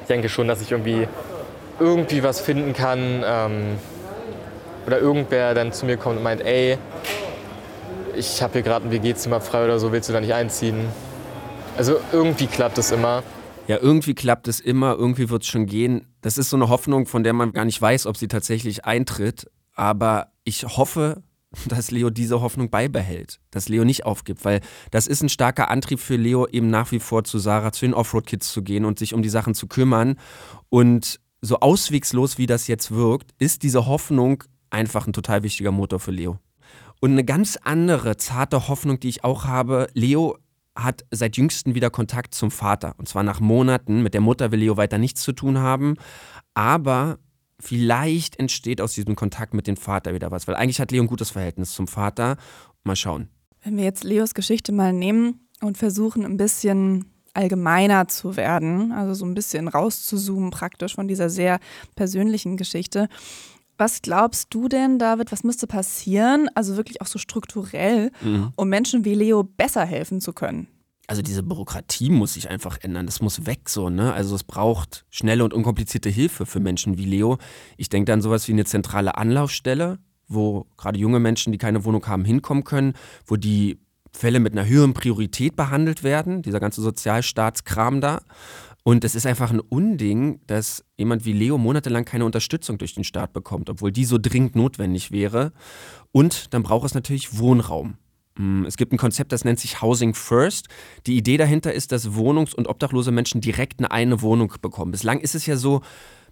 [0.01, 1.07] Ich denke schon, dass ich irgendwie,
[1.79, 3.23] irgendwie was finden kann.
[3.25, 3.77] Ähm,
[4.85, 6.77] oder irgendwer dann zu mir kommt und meint, ey,
[8.15, 10.75] ich habe hier gerade ein WG-Zimmer frei oder so, willst du da nicht einziehen?
[11.77, 13.23] Also irgendwie klappt es immer.
[13.67, 16.05] Ja, irgendwie klappt es immer, irgendwie wird es schon gehen.
[16.21, 19.49] Das ist so eine Hoffnung, von der man gar nicht weiß, ob sie tatsächlich eintritt.
[19.73, 21.23] Aber ich hoffe,
[21.67, 24.61] dass Leo diese Hoffnung beibehält, dass Leo nicht aufgibt, weil
[24.91, 27.93] das ist ein starker Antrieb für Leo, eben nach wie vor zu Sarah, zu den
[27.93, 30.15] Offroad-Kids zu gehen und sich um die Sachen zu kümmern.
[30.69, 35.99] Und so auswegslos wie das jetzt wirkt, ist diese Hoffnung einfach ein total wichtiger Motor
[35.99, 36.39] für Leo.
[36.99, 40.37] Und eine ganz andere, zarte Hoffnung, die ich auch habe, Leo
[40.75, 42.95] hat seit jüngsten wieder Kontakt zum Vater.
[42.97, 44.01] Und zwar nach Monaten.
[44.01, 45.95] Mit der Mutter will Leo weiter nichts zu tun haben.
[46.55, 47.19] Aber
[47.63, 50.47] vielleicht entsteht aus diesem Kontakt mit dem Vater wieder was.
[50.47, 52.37] Weil eigentlich hat Leo ein gutes Verhältnis zum Vater.
[52.83, 53.29] Mal schauen.
[53.63, 59.13] Wenn wir jetzt Leos Geschichte mal nehmen und versuchen, ein bisschen allgemeiner zu werden, also
[59.13, 61.59] so ein bisschen rauszuzoomen praktisch von dieser sehr
[61.95, 63.07] persönlichen Geschichte.
[63.77, 68.51] Was glaubst du denn, David, was müsste passieren, also wirklich auch so strukturell, Mhm.
[68.55, 70.67] um Menschen wie Leo besser helfen zu können?
[71.07, 73.05] Also diese Bürokratie muss sich einfach ändern.
[73.05, 74.13] Das muss weg so, ne?
[74.13, 77.37] Also es braucht schnelle und unkomplizierte Hilfe für Menschen wie Leo.
[77.75, 82.05] Ich denke dann sowas wie eine zentrale Anlaufstelle, wo gerade junge Menschen, die keine Wohnung
[82.07, 82.93] haben, hinkommen können,
[83.25, 83.79] wo die
[84.13, 88.21] Fälle mit einer höheren Priorität behandelt werden, dieser ganze Sozialstaatskram da.
[88.83, 93.05] Und es ist einfach ein Unding, dass jemand wie Leo monatelang keine Unterstützung durch den
[93.05, 95.53] Staat bekommt, obwohl die so dringend notwendig wäre.
[96.11, 97.97] Und dann braucht es natürlich Wohnraum.
[98.37, 100.67] Mm, Es gibt ein Konzept, das nennt sich Housing First.
[101.07, 104.91] Die Idee dahinter ist, dass wohnungs- und obdachlose Menschen direkt eine, eine Wohnung bekommen.
[104.91, 105.81] Bislang ist es ja so,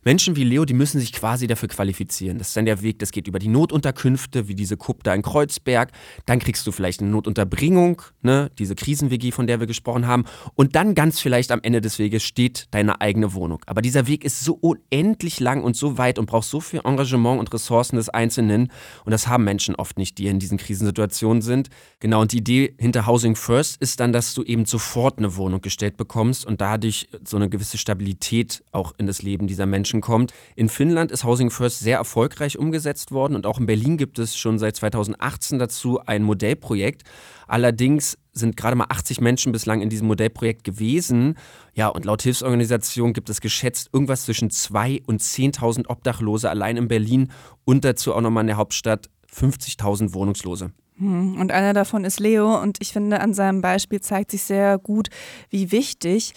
[0.04, 2.40] Menschen wie Leo, die müssen sich quasi dafür qualifizieren.
[2.40, 5.22] Das ist dann der Weg, das geht über die Notunterkünfte, wie diese Kupp da in
[5.22, 5.92] Kreuzberg.
[6.26, 10.26] Dann kriegst du vielleicht eine Notunterbringung, ne, diese Krisen-WG, von der wir gesprochen haben.
[10.56, 13.62] Und dann ganz vielleicht am Ende des Weges steht deine eigene Wohnung.
[13.68, 17.40] Aber dieser Weg ist so unendlich lang und so weit und braucht so viel Engagement
[17.40, 18.72] und Ressourcen des Einzelnen.
[19.06, 21.70] Und das haben Menschen oft nicht, die in diesen Krisensituationen sind.
[22.00, 25.62] Genau, und die Idee hinter Housing First ist dann, dass du eben sofort eine Wohnung
[25.62, 30.32] gestellt bekommst und dadurch so eine gewisse Stabilität auch in das Leben dieser Menschen kommt.
[30.56, 34.38] In Finnland ist Housing First sehr erfolgreich umgesetzt worden und auch in Berlin gibt es
[34.38, 37.04] schon seit 2018 dazu ein Modellprojekt.
[37.48, 41.36] Allerdings sind gerade mal 80 Menschen bislang in diesem Modellprojekt gewesen.
[41.74, 46.88] Ja, und laut Hilfsorganisation gibt es geschätzt irgendwas zwischen 2.000 und 10.000 Obdachlose allein in
[46.88, 47.32] Berlin
[47.66, 50.72] und dazu auch nochmal in der Hauptstadt 50.000 Wohnungslose.
[50.98, 54.78] Hm, Und einer davon ist Leo und ich finde, an seinem Beispiel zeigt sich sehr
[54.78, 55.10] gut,
[55.50, 56.34] wie wichtig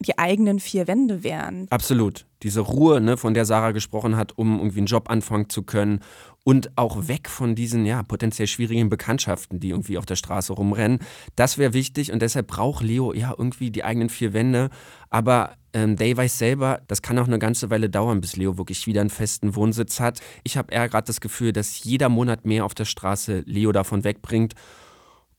[0.00, 1.66] die eigenen vier Wände wären.
[1.70, 2.26] Absolut.
[2.42, 6.00] Diese Ruhe, ne, von der Sarah gesprochen hat, um irgendwie einen Job anfangen zu können
[6.42, 11.00] und auch weg von diesen ja potenziell schwierigen Bekanntschaften, die irgendwie auf der Straße rumrennen.
[11.36, 14.70] Das wäre wichtig und deshalb braucht Leo ja irgendwie die eigenen vier Wände.
[15.10, 18.86] Aber ähm, Day weiß selber, das kann auch eine ganze Weile dauern, bis Leo wirklich
[18.86, 20.20] wieder einen festen Wohnsitz hat.
[20.42, 24.02] Ich habe eher gerade das Gefühl, dass jeder Monat mehr auf der Straße Leo davon
[24.02, 24.54] wegbringt.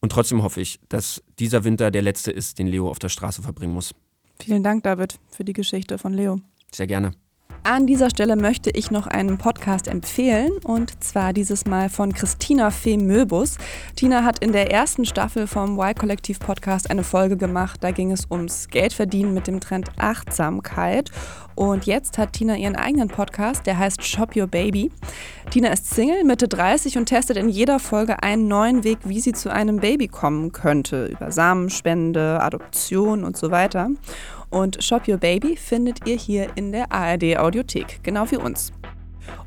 [0.01, 3.41] Und trotzdem hoffe ich, dass dieser Winter der letzte ist, den Leo auf der Straße
[3.41, 3.93] verbringen muss.
[4.43, 6.39] Vielen Dank, David, für die Geschichte von Leo.
[6.71, 7.11] Sehr gerne.
[7.63, 12.71] An dieser Stelle möchte ich noch einen Podcast empfehlen und zwar dieses Mal von Christina
[12.71, 13.57] Fee Möbus.
[13.95, 17.83] Tina hat in der ersten Staffel vom Y-Kollektiv Podcast eine Folge gemacht.
[17.83, 21.11] Da ging es ums Geldverdienen mit dem Trend Achtsamkeit.
[21.53, 24.91] Und jetzt hat Tina ihren eigenen Podcast, der heißt Shop Your Baby.
[25.51, 29.33] Tina ist Single, Mitte 30 und testet in jeder Folge einen neuen Weg, wie sie
[29.33, 31.05] zu einem Baby kommen könnte.
[31.05, 33.91] Über Samenspende, Adoption und so weiter.
[34.51, 38.73] Und Shop Your Baby findet ihr hier in der ARD Audiothek, genau wie uns.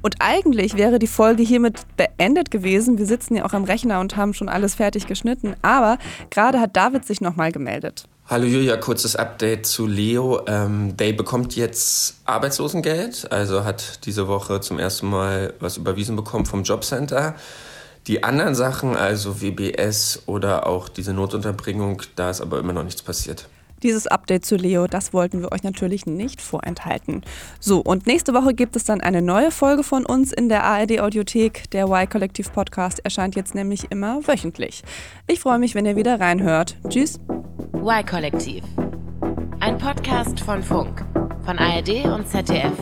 [0.00, 2.96] Und eigentlich wäre die Folge hiermit beendet gewesen.
[2.96, 5.54] Wir sitzen ja auch am Rechner und haben schon alles fertig geschnitten.
[5.60, 5.98] Aber
[6.30, 8.04] gerade hat David sich nochmal gemeldet.
[8.26, 10.40] Hallo Julia, kurzes Update zu Leo.
[10.46, 16.46] Ähm, Day bekommt jetzt Arbeitslosengeld, also hat diese Woche zum ersten Mal was überwiesen bekommen
[16.46, 17.34] vom Jobcenter.
[18.06, 23.02] Die anderen Sachen, also WBS oder auch diese Notunterbringung, da ist aber immer noch nichts
[23.02, 23.46] passiert.
[23.84, 27.22] Dieses Update zu Leo, das wollten wir euch natürlich nicht vorenthalten.
[27.60, 31.00] So, und nächste Woche gibt es dann eine neue Folge von uns in der ARD
[31.00, 31.70] Audiothek.
[31.70, 34.82] Der Y-Kollektiv Podcast erscheint jetzt nämlich immer wöchentlich.
[35.26, 36.76] Ich freue mich, wenn ihr wieder reinhört.
[36.88, 37.20] Tschüss.
[37.74, 38.64] Y-Kollektiv.
[39.60, 41.04] Ein Podcast von Funk,
[41.44, 42.72] von ARD und ZDF.